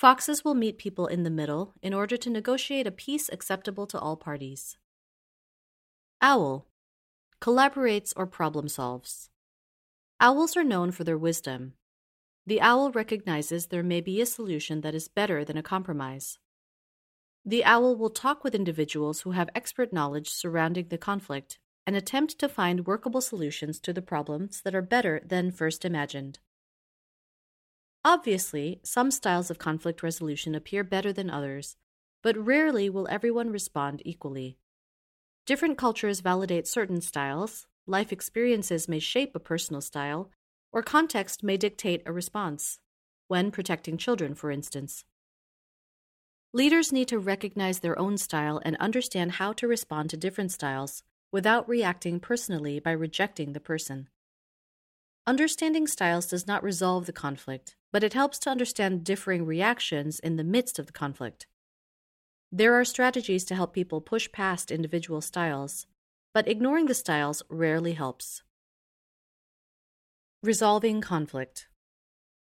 Foxes 0.00 0.42
will 0.42 0.54
meet 0.54 0.78
people 0.78 1.06
in 1.08 1.24
the 1.24 1.36
middle 1.40 1.74
in 1.82 1.92
order 1.92 2.16
to 2.16 2.30
negotiate 2.30 2.86
a 2.86 2.90
peace 2.90 3.28
acceptable 3.30 3.86
to 3.86 3.98
all 3.98 4.16
parties. 4.16 4.78
Owl 6.22 6.66
collaborates 7.38 8.14
or 8.16 8.26
problem 8.26 8.66
solves. 8.66 9.28
Owls 10.18 10.56
are 10.56 10.64
known 10.64 10.90
for 10.90 11.04
their 11.04 11.18
wisdom. 11.18 11.74
The 12.46 12.62
owl 12.62 12.90
recognizes 12.92 13.66
there 13.66 13.82
may 13.82 14.00
be 14.00 14.22
a 14.22 14.24
solution 14.24 14.80
that 14.80 14.94
is 14.94 15.06
better 15.06 15.44
than 15.44 15.58
a 15.58 15.62
compromise. 15.62 16.38
The 17.44 17.62
owl 17.64 17.94
will 17.94 18.08
talk 18.08 18.42
with 18.42 18.54
individuals 18.54 19.20
who 19.20 19.32
have 19.32 19.50
expert 19.54 19.92
knowledge 19.92 20.30
surrounding 20.30 20.88
the 20.88 20.96
conflict 20.96 21.58
and 21.86 21.94
attempt 21.94 22.38
to 22.38 22.48
find 22.48 22.86
workable 22.86 23.20
solutions 23.20 23.78
to 23.80 23.92
the 23.92 24.00
problems 24.00 24.62
that 24.62 24.74
are 24.74 24.80
better 24.80 25.20
than 25.26 25.50
first 25.50 25.84
imagined. 25.84 26.38
Obviously, 28.04 28.80
some 28.82 29.10
styles 29.10 29.50
of 29.50 29.58
conflict 29.58 30.02
resolution 30.02 30.54
appear 30.54 30.82
better 30.82 31.12
than 31.12 31.28
others, 31.28 31.76
but 32.22 32.36
rarely 32.36 32.88
will 32.88 33.06
everyone 33.08 33.50
respond 33.50 34.00
equally. 34.04 34.56
Different 35.44 35.76
cultures 35.76 36.20
validate 36.20 36.66
certain 36.66 37.02
styles, 37.02 37.66
life 37.86 38.10
experiences 38.10 38.88
may 38.88 39.00
shape 39.00 39.36
a 39.36 39.40
personal 39.40 39.82
style, 39.82 40.30
or 40.72 40.82
context 40.82 41.42
may 41.42 41.58
dictate 41.58 42.02
a 42.06 42.12
response, 42.12 42.78
when 43.28 43.50
protecting 43.50 43.98
children, 43.98 44.34
for 44.34 44.50
instance. 44.50 45.04
Leaders 46.52 46.92
need 46.92 47.08
to 47.08 47.18
recognize 47.18 47.80
their 47.80 47.98
own 47.98 48.16
style 48.16 48.62
and 48.64 48.76
understand 48.76 49.32
how 49.32 49.52
to 49.52 49.68
respond 49.68 50.08
to 50.10 50.16
different 50.16 50.52
styles 50.52 51.02
without 51.30 51.68
reacting 51.68 52.18
personally 52.18 52.80
by 52.80 52.90
rejecting 52.90 53.52
the 53.52 53.60
person. 53.60 54.08
Understanding 55.26 55.86
styles 55.86 56.26
does 56.26 56.46
not 56.46 56.64
resolve 56.64 57.06
the 57.06 57.12
conflict, 57.12 57.76
but 57.92 58.04
it 58.04 58.14
helps 58.14 58.38
to 58.40 58.50
understand 58.50 59.04
differing 59.04 59.44
reactions 59.44 60.18
in 60.20 60.36
the 60.36 60.44
midst 60.44 60.78
of 60.78 60.86
the 60.86 60.92
conflict. 60.92 61.46
There 62.52 62.74
are 62.74 62.84
strategies 62.84 63.44
to 63.46 63.54
help 63.54 63.72
people 63.72 64.00
push 64.00 64.30
past 64.32 64.70
individual 64.70 65.20
styles, 65.20 65.86
but 66.34 66.48
ignoring 66.48 66.86
the 66.86 66.94
styles 66.94 67.42
rarely 67.48 67.92
helps. 67.92 68.42
Resolving 70.42 71.00
conflict. 71.00 71.68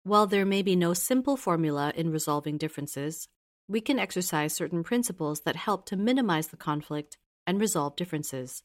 While 0.03 0.27
there 0.27 0.45
may 0.45 0.61
be 0.61 0.75
no 0.75 0.93
simple 0.93 1.35
formula 1.35 1.91
in 1.95 2.11
resolving 2.11 2.57
differences, 2.57 3.27
we 3.67 3.81
can 3.81 3.99
exercise 3.99 4.53
certain 4.53 4.83
principles 4.83 5.41
that 5.41 5.57
help 5.57 5.85
to 5.87 5.97
minimize 5.97 6.47
the 6.47 6.57
conflict 6.57 7.17
and 7.45 7.59
resolve 7.59 7.95
differences. 7.97 8.63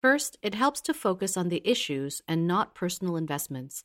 First, 0.00 0.38
it 0.40 0.54
helps 0.54 0.80
to 0.82 0.94
focus 0.94 1.36
on 1.36 1.48
the 1.48 1.60
issues 1.68 2.22
and 2.26 2.46
not 2.46 2.74
personal 2.74 3.16
investments. 3.16 3.84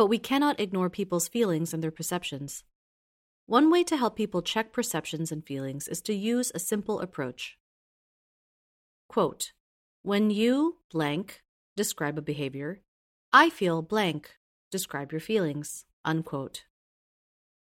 But 0.00 0.06
we 0.06 0.18
cannot 0.18 0.58
ignore 0.58 0.88
people's 0.88 1.28
feelings 1.28 1.74
and 1.74 1.82
their 1.82 1.90
perceptions. 1.90 2.64
One 3.44 3.70
way 3.70 3.84
to 3.84 3.98
help 3.98 4.16
people 4.16 4.40
check 4.40 4.72
perceptions 4.72 5.30
and 5.30 5.44
feelings 5.44 5.88
is 5.88 6.00
to 6.00 6.14
use 6.14 6.50
a 6.54 6.58
simple 6.58 7.00
approach. 7.00 7.58
Quote, 9.10 9.52
when 10.00 10.30
you 10.30 10.78
blank 10.90 11.42
describe 11.76 12.16
a 12.16 12.22
behavior, 12.22 12.80
I 13.30 13.50
feel 13.50 13.82
blank 13.82 14.38
describe 14.70 15.12
your 15.12 15.20
feelings. 15.20 15.84
Unquote. 16.02 16.64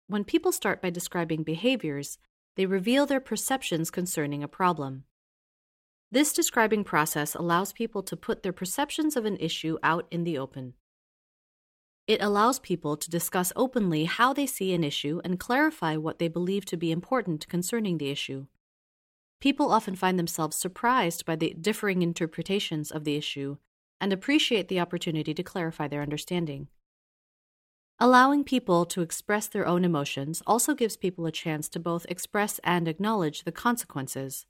When 0.07 0.23
people 0.23 0.51
start 0.51 0.81
by 0.81 0.89
describing 0.89 1.43
behaviors, 1.43 2.17
they 2.55 2.65
reveal 2.65 3.05
their 3.05 3.19
perceptions 3.19 3.91
concerning 3.91 4.41
a 4.41 4.47
problem. 4.47 5.03
This 6.11 6.33
describing 6.33 6.85
process 6.85 7.35
allows 7.35 7.71
people 7.71 8.01
to 8.01 8.17
put 8.17 8.41
their 8.41 8.51
perceptions 8.51 9.15
of 9.15 9.25
an 9.25 9.37
issue 9.37 9.77
out 9.83 10.07
in 10.09 10.23
the 10.23 10.39
open. 10.39 10.73
It 12.07 12.21
allows 12.21 12.59
people 12.59 12.97
to 12.97 13.09
discuss 13.09 13.51
openly 13.55 14.05
how 14.05 14.31
they 14.31 14.45
see 14.45 14.73
an 14.73 14.83
issue 14.83 15.21
and 15.23 15.39
clarify 15.39 15.95
what 15.95 16.19
they 16.19 16.27
believe 16.27 16.63
to 16.65 16.77
be 16.77 16.91
important 16.91 17.47
concerning 17.47 17.97
the 17.97 18.11
issue. 18.11 18.45
People 19.41 19.71
often 19.71 19.95
find 19.95 20.19
themselves 20.19 20.55
surprised 20.55 21.25
by 21.25 21.35
the 21.35 21.55
differing 21.59 22.03
interpretations 22.03 22.91
of 22.91 23.05
the 23.05 23.15
issue 23.15 23.57
and 23.99 24.13
appreciate 24.13 24.67
the 24.67 24.79
opportunity 24.79 25.33
to 25.33 25.43
clarify 25.43 25.87
their 25.87 26.03
understanding. 26.03 26.67
Allowing 27.97 28.43
people 28.43 28.85
to 28.85 29.01
express 29.01 29.47
their 29.47 29.65
own 29.65 29.85
emotions 29.85 30.43
also 30.45 30.75
gives 30.75 30.97
people 30.97 31.25
a 31.25 31.31
chance 31.31 31.69
to 31.69 31.79
both 31.79 32.05
express 32.09 32.59
and 32.63 32.87
acknowledge 32.87 33.43
the 33.43 33.51
consequences. 33.51 34.45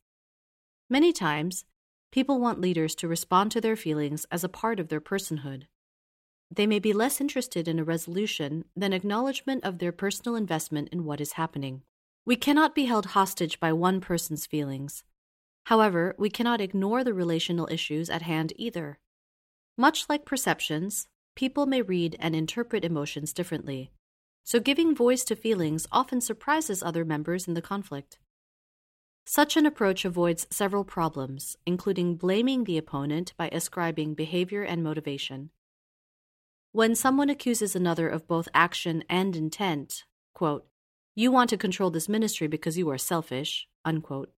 Many 0.90 1.14
times, 1.14 1.64
people 2.12 2.40
want 2.40 2.60
leaders 2.60 2.96
to 2.96 3.08
respond 3.08 3.52
to 3.52 3.62
their 3.62 3.76
feelings 3.76 4.26
as 4.32 4.44
a 4.44 4.50
part 4.50 4.80
of 4.80 4.90
their 4.90 5.02
personhood. 5.02 5.68
They 6.52 6.68
may 6.68 6.80
be 6.80 6.94
less 6.94 7.20
interested 7.20 7.68
in 7.68 7.80
a 7.80 7.84
resolution 7.84 8.66
than 8.76 8.94
acknowledgement 8.94 9.64
of 9.64 9.80
their 9.80 9.92
personal 9.92 10.36
investment 10.36 10.90
in 10.90 11.04
what 11.06 11.20
is 11.22 11.34
happening. 11.34 11.82
We 12.26 12.36
cannot 12.36 12.76
be 12.76 12.86
held 12.86 13.08
hostage 13.08 13.60
by 13.60 13.74
one 13.74 14.02
person's 14.02 14.46
feelings. 14.46 15.04
However, 15.66 16.16
we 16.18 16.30
cannot 16.30 16.62
ignore 16.62 17.04
the 17.04 17.14
relational 17.14 17.68
issues 17.72 18.10
at 18.10 18.22
hand 18.22 18.54
either. 18.56 19.00
Much 19.78 20.08
like 20.08 20.26
perceptions, 20.26 21.08
people 21.36 21.66
may 21.66 21.82
read 21.82 22.16
and 22.20 22.36
interpret 22.36 22.86
emotions 22.86 23.34
differently, 23.34 23.92
so 24.44 24.60
giving 24.60 24.96
voice 24.96 25.24
to 25.26 25.36
feelings 25.36 25.88
often 25.92 26.22
surprises 26.22 26.84
other 26.84 27.04
members 27.04 27.48
in 27.48 27.56
the 27.56 27.62
conflict. 27.62 28.20
Such 29.26 29.58
an 29.58 29.66
approach 29.66 30.06
avoids 30.06 30.46
several 30.52 30.84
problems, 30.84 31.58
including 31.66 32.16
blaming 32.16 32.64
the 32.64 32.78
opponent 32.78 33.34
by 33.38 33.50
ascribing 33.50 34.14
behavior 34.14 34.62
and 34.62 34.84
motivation. 34.84 35.50
When 36.76 36.94
someone 36.94 37.30
accuses 37.30 37.74
another 37.74 38.10
of 38.10 38.28
both 38.28 38.50
action 38.54 39.06
and 39.10 39.34
intent, 39.34 40.04
quote, 40.34 40.68
you 41.16 41.32
want 41.32 41.50
to 41.52 41.58
control 41.58 41.90
this 41.90 42.10
ministry 42.10 42.48
because 42.48 42.78
you 42.78 42.90
are 42.90 42.98
selfish, 42.98 43.70
unquote, 43.86 44.34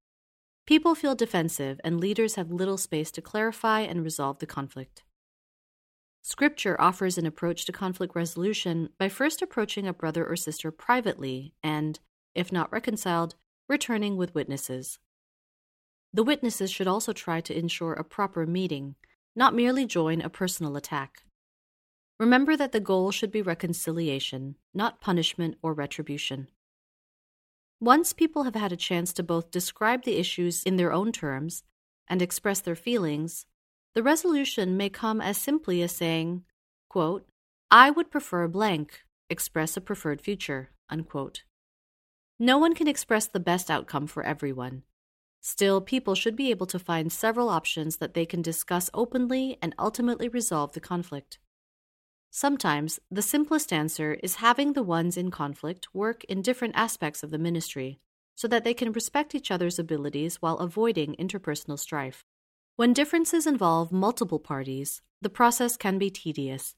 people 0.68 0.94
feel 0.94 1.16
defensive 1.16 1.82
and 1.84 2.00
leaders 2.00 2.36
have 2.36 2.52
little 2.52 2.78
space 2.78 3.10
to 3.14 3.24
clarify 3.24 3.80
and 3.80 4.04
resolve 4.04 4.38
the 4.38 4.46
conflict. 4.46 5.02
Scripture 6.22 6.80
offers 6.80 7.18
an 7.18 7.26
approach 7.26 7.66
to 7.66 7.72
conflict 7.72 8.14
resolution 8.16 8.90
by 9.00 9.10
first 9.10 9.42
approaching 9.42 9.88
a 9.88 9.92
brother 9.92 10.24
or 10.24 10.36
sister 10.36 10.70
privately 10.70 11.56
and, 11.64 12.00
if 12.36 12.52
not 12.52 12.72
reconciled, 12.72 13.34
returning 13.68 14.16
with 14.16 14.36
witnesses. 14.36 15.00
The 16.14 16.24
witnesses 16.24 16.70
should 16.70 16.88
also 16.88 17.14
try 17.14 17.42
to 17.42 17.58
ensure 17.58 17.94
a 17.94 18.04
proper 18.04 18.46
meeting, 18.46 18.94
not 19.36 19.56
merely 19.56 19.88
join 19.88 20.22
a 20.22 20.30
personal 20.30 20.78
attack. 20.78 21.24
Remember 22.20 22.56
that 22.58 22.72
the 22.72 22.80
goal 22.80 23.12
should 23.12 23.32
be 23.32 23.42
reconciliation, 23.42 24.56
not 24.74 25.02
punishment 25.02 25.58
or 25.62 25.74
retribution. 25.74 26.48
Once 27.80 28.12
people 28.12 28.44
have 28.44 28.56
had 28.56 28.72
a 28.72 28.78
chance 28.78 29.14
to 29.14 29.22
both 29.22 29.52
describe 29.52 30.04
the 30.04 30.18
issues 30.18 30.64
in 30.64 30.78
their 30.78 30.92
own 30.92 31.12
terms 31.12 31.64
and 32.08 32.22
express 32.22 32.60
their 32.60 32.76
feelings, 32.76 33.46
the 33.94 34.02
resolution 34.02 34.76
may 34.76 34.90
come 34.90 35.22
as 35.22 35.38
simply 35.38 35.82
as 35.84 35.92
saying, 35.92 36.44
quote, 36.90 37.28
I 37.70 37.92
would 37.92 38.10
prefer 38.10 38.44
a 38.44 38.50
blank, 38.50 39.02
express 39.30 39.78
a 39.78 39.82
preferred 39.82 40.22
future, 40.22 40.72
unquote. 40.90 41.44
No 42.40 42.58
one 42.58 42.74
can 42.74 42.88
express 42.88 43.28
the 43.28 43.40
best 43.40 43.70
outcome 43.70 44.08
for 44.08 44.24
everyone. 44.24 44.84
Still, 45.42 45.82
people 45.82 46.16
should 46.16 46.36
be 46.36 46.50
able 46.50 46.66
to 46.68 46.80
find 46.80 47.12
several 47.12 47.50
options 47.50 47.98
that 47.98 48.16
they 48.16 48.26
can 48.26 48.42
discuss 48.42 48.90
openly 48.94 49.58
and 49.62 49.76
ultimately 49.78 50.28
resolve 50.28 50.74
the 50.74 50.80
conflict. 50.80 51.40
Sometimes, 52.30 53.00
the 53.10 53.22
simplest 53.22 53.74
answer 53.74 54.14
is 54.22 54.36
having 54.36 54.74
the 54.74 54.84
ones 54.84 55.18
in 55.18 55.32
conflict 55.32 55.88
work 55.94 56.24
in 56.26 56.42
different 56.42 56.76
aspects 56.76 57.24
of 57.24 57.32
the 57.32 57.38
ministry 57.38 58.00
so 58.36 58.48
that 58.48 58.64
they 58.64 58.74
can 58.74 58.92
respect 58.92 59.34
each 59.34 59.50
other's 59.50 59.80
abilities 59.80 60.36
while 60.42 60.60
avoiding 60.60 61.16
interpersonal 61.16 61.80
strife. 61.80 62.24
When 62.76 62.94
differences 62.94 63.48
involve 63.48 63.92
multiple 63.92 64.40
parties, 64.40 65.02
the 65.20 65.30
process 65.30 65.76
can 65.78 65.98
be 65.98 66.12
tedious, 66.12 66.76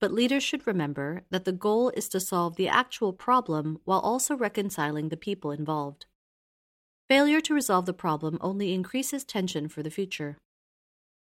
but 0.00 0.12
leaders 0.12 0.44
should 0.44 0.66
remember 0.66 1.22
that 1.30 1.44
the 1.44 1.52
goal 1.52 1.90
is 1.90 2.08
to 2.10 2.20
solve 2.20 2.54
the 2.54 2.68
actual 2.68 3.12
problem 3.12 3.80
while 3.84 3.98
also 3.98 4.36
reconciling 4.36 5.08
the 5.08 5.16
people 5.16 5.50
involved. 5.50 6.06
Failure 7.08 7.40
to 7.40 7.54
resolve 7.54 7.86
the 7.86 7.92
problem 7.92 8.38
only 8.40 8.72
increases 8.72 9.24
tension 9.24 9.68
for 9.68 9.82
the 9.82 9.90
future. 9.90 10.38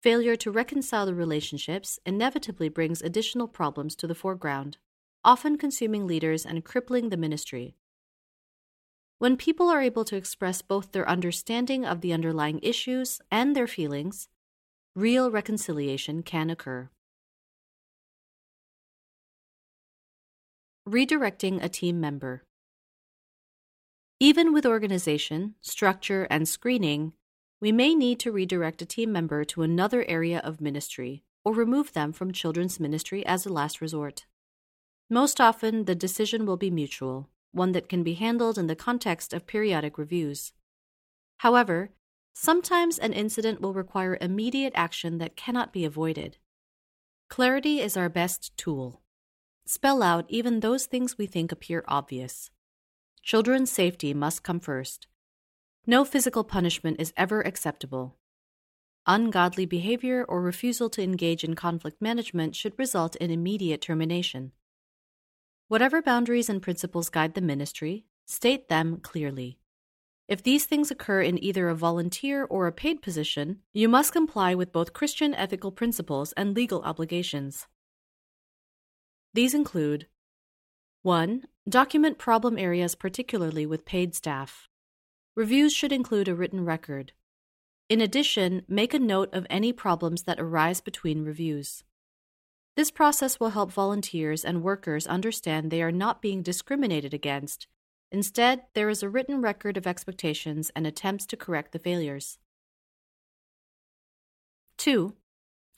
Failure 0.04 0.36
to 0.36 0.50
reconcile 0.50 1.06
the 1.06 1.14
relationships 1.14 1.98
inevitably 2.04 2.68
brings 2.68 3.00
additional 3.00 3.48
problems 3.48 3.96
to 3.96 4.06
the 4.06 4.14
foreground, 4.14 4.76
often 5.24 5.56
consuming 5.56 6.06
leaders 6.06 6.44
and 6.44 6.62
crippling 6.62 7.08
the 7.08 7.16
ministry. 7.16 7.74
When 9.18 9.38
people 9.38 9.70
are 9.70 9.80
able 9.80 10.04
to 10.04 10.16
express 10.16 10.60
both 10.60 10.92
their 10.92 11.08
understanding 11.08 11.86
of 11.86 12.02
the 12.02 12.12
underlying 12.12 12.60
issues 12.62 13.22
and 13.30 13.56
their 13.56 13.66
feelings, 13.66 14.28
real 14.94 15.30
reconciliation 15.30 16.22
can 16.22 16.50
occur. 16.50 16.90
Redirecting 20.86 21.64
a 21.64 21.70
team 21.70 21.98
member. 21.98 22.44
Even 24.20 24.52
with 24.52 24.66
organization, 24.66 25.54
structure, 25.62 26.26
and 26.28 26.46
screening, 26.46 27.14
we 27.64 27.72
may 27.72 27.94
need 27.94 28.20
to 28.20 28.30
redirect 28.30 28.82
a 28.82 28.84
team 28.84 29.10
member 29.10 29.42
to 29.42 29.62
another 29.62 30.04
area 30.06 30.38
of 30.40 30.60
ministry 30.60 31.24
or 31.46 31.54
remove 31.54 31.94
them 31.94 32.12
from 32.12 32.30
children's 32.30 32.78
ministry 32.78 33.24
as 33.24 33.46
a 33.46 33.52
last 33.54 33.80
resort. 33.80 34.26
Most 35.08 35.40
often, 35.40 35.86
the 35.86 35.94
decision 35.94 36.44
will 36.44 36.58
be 36.58 36.70
mutual, 36.70 37.30
one 37.52 37.72
that 37.72 37.88
can 37.88 38.02
be 38.02 38.12
handled 38.12 38.58
in 38.58 38.66
the 38.66 38.76
context 38.76 39.32
of 39.32 39.46
periodic 39.46 39.96
reviews. 39.96 40.52
However, 41.38 41.88
sometimes 42.34 42.98
an 42.98 43.14
incident 43.14 43.62
will 43.62 43.72
require 43.72 44.18
immediate 44.20 44.74
action 44.76 45.16
that 45.16 45.34
cannot 45.34 45.72
be 45.72 45.86
avoided. 45.86 46.36
Clarity 47.30 47.80
is 47.80 47.96
our 47.96 48.10
best 48.10 48.54
tool. 48.58 49.00
Spell 49.64 50.02
out 50.02 50.26
even 50.28 50.60
those 50.60 50.84
things 50.84 51.16
we 51.16 51.24
think 51.24 51.50
appear 51.50 51.82
obvious. 51.88 52.50
Children's 53.22 53.70
safety 53.70 54.12
must 54.12 54.42
come 54.42 54.60
first, 54.60 55.06
no 55.86 56.04
physical 56.04 56.44
punishment 56.44 57.00
is 57.00 57.12
ever 57.16 57.40
acceptable. 57.40 58.16
Ungodly 59.06 59.66
behavior 59.66 60.24
or 60.26 60.40
refusal 60.40 60.88
to 60.90 61.02
engage 61.02 61.44
in 61.44 61.54
conflict 61.54 62.00
management 62.00 62.56
should 62.56 62.78
result 62.78 63.16
in 63.16 63.30
immediate 63.30 63.82
termination. 63.82 64.52
Whatever 65.68 66.00
boundaries 66.00 66.48
and 66.48 66.62
principles 66.62 67.10
guide 67.10 67.34
the 67.34 67.40
ministry, 67.40 68.06
state 68.26 68.68
them 68.68 68.98
clearly. 68.98 69.58
If 70.26 70.42
these 70.42 70.64
things 70.64 70.90
occur 70.90 71.20
in 71.20 71.42
either 71.42 71.68
a 71.68 71.74
volunteer 71.74 72.44
or 72.44 72.66
a 72.66 72.72
paid 72.72 73.02
position, 73.02 73.58
you 73.74 73.88
must 73.88 74.12
comply 74.12 74.54
with 74.54 74.72
both 74.72 74.94
Christian 74.94 75.34
ethical 75.34 75.70
principles 75.70 76.32
and 76.32 76.56
legal 76.56 76.80
obligations. 76.82 77.66
These 79.34 79.52
include 79.52 80.06
1. 81.02 81.44
Document 81.68 82.16
problem 82.16 82.56
areas, 82.56 82.94
particularly 82.94 83.66
with 83.66 83.84
paid 83.84 84.14
staff. 84.14 84.70
Reviews 85.36 85.74
should 85.74 85.90
include 85.90 86.28
a 86.28 86.34
written 86.34 86.64
record. 86.64 87.12
In 87.88 88.00
addition, 88.00 88.62
make 88.68 88.94
a 88.94 89.00
note 89.00 89.34
of 89.34 89.46
any 89.50 89.72
problems 89.72 90.22
that 90.22 90.38
arise 90.38 90.80
between 90.80 91.24
reviews. 91.24 91.82
This 92.76 92.92
process 92.92 93.40
will 93.40 93.50
help 93.50 93.72
volunteers 93.72 94.44
and 94.44 94.62
workers 94.62 95.06
understand 95.08 95.70
they 95.70 95.82
are 95.82 95.92
not 95.92 96.22
being 96.22 96.42
discriminated 96.42 97.12
against. 97.12 97.66
Instead, 98.12 98.62
there 98.74 98.88
is 98.88 99.02
a 99.02 99.08
written 99.08 99.40
record 99.40 99.76
of 99.76 99.88
expectations 99.88 100.70
and 100.76 100.86
attempts 100.86 101.26
to 101.26 101.36
correct 101.36 101.72
the 101.72 101.78
failures. 101.80 102.38
2. 104.78 105.14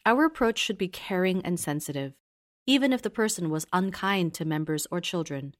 Our 0.05 0.27
approach 0.27 0.59
should 0.59 0.79
be 0.79 0.89
caring 0.89 1.43
and 1.45 1.59
sensitive, 1.59 2.13
even 2.67 2.93
if 2.93 3.01
the 3.01 3.11
person 3.11 3.49
was 3.49 3.67
unkind 3.73 4.35
to 4.35 4.45
members 4.45 4.87
or 4.91 5.01
children. 5.01 5.55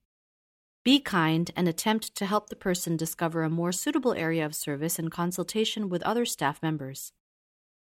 Be 0.87 1.01
kind 1.01 1.51
and 1.57 1.67
attempt 1.67 2.15
to 2.15 2.27
help 2.27 2.49
the 2.49 2.55
person 2.55 2.97
discover 2.97 3.43
a 3.43 3.51
more 3.51 3.73
suitable 3.73 4.15
area 4.15 4.47
of 4.47 4.55
service 4.55 5.01
in 5.01 5.11
consultation 5.11 5.89
with 5.89 6.01
other 6.05 6.25
staff 6.25 6.63
members. 6.63 7.13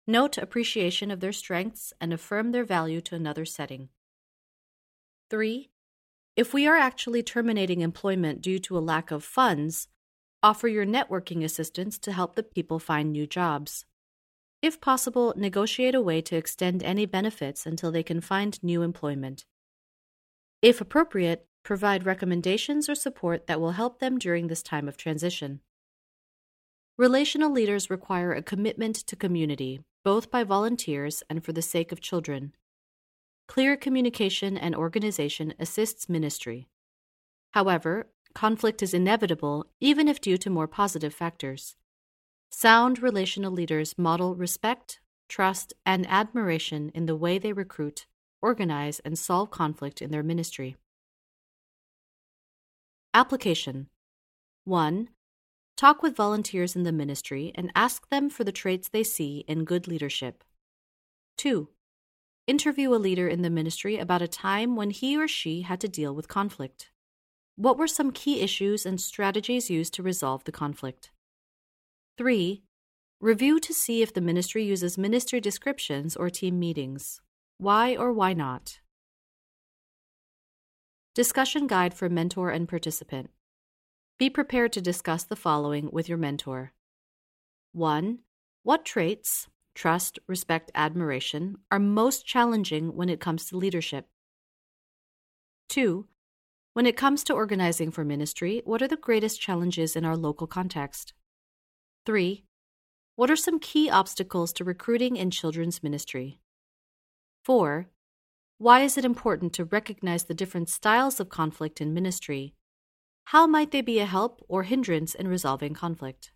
Note 0.08 0.38
appreciation 0.38 1.12
of 1.12 1.20
their 1.20 1.34
strengths 1.34 1.92
and 2.00 2.14
affirm 2.14 2.54
their 2.54 2.64
value 2.64 3.02
to 3.02 3.16
another 3.16 3.44
setting. 3.44 3.90
3. 5.30 5.70
If 6.38 6.54
we 6.54 6.66
are 6.66 6.78
actually 6.78 7.22
terminating 7.24 7.82
employment 7.82 8.42
due 8.42 8.60
to 8.60 8.78
a 8.78 8.80
lack 8.80 9.12
of 9.12 9.26
funds, 9.26 9.90
offer 10.42 10.70
your 10.70 10.86
networking 10.86 11.44
assistance 11.44 12.00
to 12.00 12.14
help 12.14 12.36
the 12.36 12.42
people 12.42 12.80
find 12.80 13.12
new 13.12 13.28
jobs. 13.28 13.84
If 14.62 14.80
possible, 14.80 15.34
negotiate 15.36 15.94
a 15.94 16.02
way 16.02 16.22
to 16.22 16.38
extend 16.38 16.82
any 16.82 17.06
benefits 17.06 17.66
until 17.66 17.92
they 17.92 18.04
can 18.04 18.22
find 18.22 18.64
new 18.64 18.82
employment. 18.82 19.44
If 20.62 20.80
appropriate, 20.80 21.48
provide 21.64 22.06
recommendations 22.06 22.90
or 22.90 22.96
support 22.96 23.48
that 23.48 23.60
will 23.60 23.72
help 23.72 24.00
them 24.00 24.20
during 24.20 24.48
this 24.48 24.62
time 24.62 24.88
of 24.88 24.98
transition. 24.98 25.62
Relational 26.98 27.52
leaders 27.52 27.90
require 27.90 28.34
a 28.34 28.44
commitment 28.44 28.96
to 28.96 29.16
community, 29.16 29.80
both 30.04 30.30
by 30.30 30.44
volunteers 30.44 31.24
and 31.30 31.44
for 31.44 31.52
the 31.52 31.62
sake 31.62 31.92
of 31.92 32.02
children. 32.02 32.54
Clear 33.48 33.76
communication 33.76 34.58
and 34.58 34.76
organization 34.76 35.54
assists 35.60 36.08
ministry. 36.08 36.68
However, 37.52 38.08
conflict 38.36 38.84
is 38.84 38.94
inevitable 38.94 39.66
even 39.80 40.08
if 40.08 40.22
due 40.22 40.38
to 40.38 40.50
more 40.50 40.68
positive 40.68 41.14
factors. 41.14 41.76
Sound 42.50 43.02
relational 43.02 43.52
leaders 43.52 43.98
model 43.98 44.36
respect, 44.36 45.00
trust, 45.28 45.74
and 45.86 46.06
admiration 46.08 46.92
in 46.94 47.06
the 47.08 47.16
way 47.16 47.40
they 47.40 47.54
recruit, 47.54 48.06
organize, 48.42 49.00
and 49.00 49.18
solve 49.18 49.50
conflict 49.50 50.02
in 50.02 50.12
their 50.12 50.24
ministry. 50.24 50.76
Application 53.16 53.90
1. 54.66 55.08
Talk 55.78 56.02
with 56.02 56.16
volunteers 56.16 56.76
in 56.76 56.82
the 56.82 56.92
ministry 56.92 57.52
and 57.54 57.72
ask 57.76 58.10
them 58.10 58.28
for 58.28 58.44
the 58.44 58.52
traits 58.52 58.90
they 58.90 59.04
see 59.04 59.46
in 59.48 59.66
good 59.66 59.88
leadership. 59.88 60.44
2. 61.38 61.70
Interview 62.48 62.92
a 62.92 62.98
leader 62.98 63.28
in 63.28 63.44
the 63.44 63.52
ministry 63.52 64.00
about 64.00 64.24
a 64.24 64.28
time 64.28 64.76
when 64.76 64.90
he 64.90 65.16
or 65.16 65.28
she 65.28 65.62
had 65.62 65.80
to 65.82 65.88
deal 65.88 66.16
with 66.16 66.28
conflict. 66.28 66.90
What 67.56 67.78
were 67.78 67.88
some 67.88 68.12
key 68.12 68.42
issues 68.42 68.84
and 68.84 69.00
strategies 69.00 69.70
used 69.70 69.94
to 69.94 70.02
resolve 70.02 70.44
the 70.46 70.52
conflict? 70.52 71.12
3. 72.18 72.64
Review 73.22 73.60
to 73.60 73.76
see 73.76 74.02
if 74.02 74.12
the 74.12 74.22
ministry 74.22 74.64
uses 74.64 74.98
ministry 74.98 75.40
descriptions 75.40 76.16
or 76.16 76.32
team 76.32 76.60
meetings. 76.60 77.22
Why 77.60 77.96
or 77.96 78.12
why 78.12 78.34
not? 78.34 78.80
Discussion 81.16 81.68
Guide 81.68 81.94
for 81.94 82.10
Mentor 82.10 82.50
and 82.50 82.68
Participant. 82.68 83.30
Be 84.18 84.32
prepared 84.32 84.74
to 84.74 84.82
discuss 84.82 85.24
the 85.24 85.36
following 85.36 85.92
with 85.92 86.10
your 86.10 86.18
mentor 86.18 86.74
1. 87.72 88.18
What 88.64 88.84
traits, 88.84 89.48
trust, 89.76 90.18
respect, 90.26 90.72
admiration, 90.74 91.58
are 91.70 91.78
most 91.78 92.26
challenging 92.26 92.96
when 92.96 93.10
it 93.10 93.20
comes 93.20 93.46
to 93.46 93.58
leadership? 93.58 94.08
2. 95.70 96.08
When 96.74 96.88
it 96.88 96.98
comes 96.98 97.24
to 97.26 97.34
organizing 97.34 97.92
for 97.92 98.04
ministry, 98.04 98.64
what 98.66 98.82
are 98.82 98.88
the 98.88 98.98
greatest 98.98 99.40
challenges 99.40 99.96
in 99.96 100.06
our 100.06 100.18
local 100.18 100.48
context? 100.48 101.14
3. 102.08 102.44
What 103.16 103.30
are 103.30 103.36
some 103.36 103.60
key 103.60 103.88
obstacles 103.88 104.52
to 104.54 104.64
recruiting 104.64 105.18
in 105.18 105.30
children's 105.30 105.84
ministry? 105.84 106.40
4. 107.44 107.88
Why 108.64 108.80
is 108.80 108.98
it 108.98 109.04
important 109.04 109.52
to 109.56 109.66
recognize 109.66 110.24
the 110.24 110.34
different 110.34 110.70
styles 110.70 111.20
of 111.20 111.28
conflict 111.28 111.82
in 111.82 111.94
ministry? 111.94 112.54
How 113.26 113.46
might 113.46 113.72
they 113.72 113.82
be 113.82 114.00
a 114.00 114.06
help 114.06 114.42
or 114.48 114.64
hindrance 114.64 115.14
in 115.14 115.28
resolving 115.28 115.74
conflict? 115.74 116.32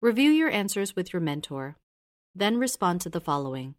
Review 0.00 0.30
your 0.30 0.48
answers 0.48 0.96
with 0.96 1.12
your 1.12 1.20
mentor. 1.20 1.76
Then 2.34 2.56
respond 2.56 3.02
to 3.02 3.10
the 3.10 3.20
following 3.20 3.74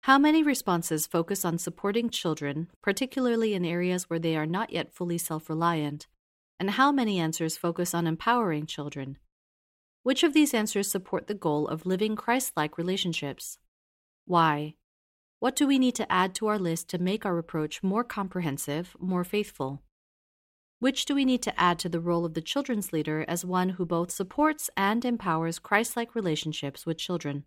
How 0.00 0.18
many 0.18 0.42
responses 0.42 1.06
focus 1.06 1.44
on 1.44 1.58
supporting 1.58 2.10
children, 2.10 2.70
particularly 2.82 3.54
in 3.54 3.64
areas 3.64 4.10
where 4.10 4.18
they 4.18 4.36
are 4.36 4.46
not 4.46 4.72
yet 4.72 4.92
fully 4.92 5.18
self 5.18 5.48
reliant? 5.48 6.08
And 6.58 6.70
how 6.70 6.90
many 6.90 7.20
answers 7.20 7.56
focus 7.56 7.94
on 7.94 8.08
empowering 8.08 8.66
children? 8.66 9.18
Which 10.02 10.24
of 10.24 10.34
these 10.34 10.54
answers 10.54 10.90
support 10.90 11.28
the 11.28 11.34
goal 11.34 11.68
of 11.68 11.86
living 11.86 12.16
Christ 12.16 12.54
like 12.56 12.76
relationships? 12.76 13.58
Why? 14.24 14.74
What 15.38 15.54
do 15.54 15.66
we 15.66 15.78
need 15.78 15.94
to 15.96 16.10
add 16.10 16.34
to 16.36 16.46
our 16.46 16.58
list 16.58 16.88
to 16.90 16.98
make 16.98 17.26
our 17.26 17.36
approach 17.36 17.82
more 17.82 18.04
comprehensive, 18.04 18.96
more 18.98 19.22
faithful? 19.22 19.82
Which 20.78 21.04
do 21.04 21.14
we 21.14 21.26
need 21.26 21.42
to 21.42 21.60
add 21.60 21.78
to 21.80 21.90
the 21.90 22.00
role 22.00 22.24
of 22.24 22.32
the 22.32 22.40
children's 22.40 22.90
leader 22.90 23.22
as 23.28 23.44
one 23.44 23.70
who 23.70 23.84
both 23.84 24.10
supports 24.10 24.70
and 24.78 25.04
empowers 25.04 25.58
Christ 25.58 25.94
like 25.94 26.14
relationships 26.14 26.86
with 26.86 26.96
children? 26.96 27.44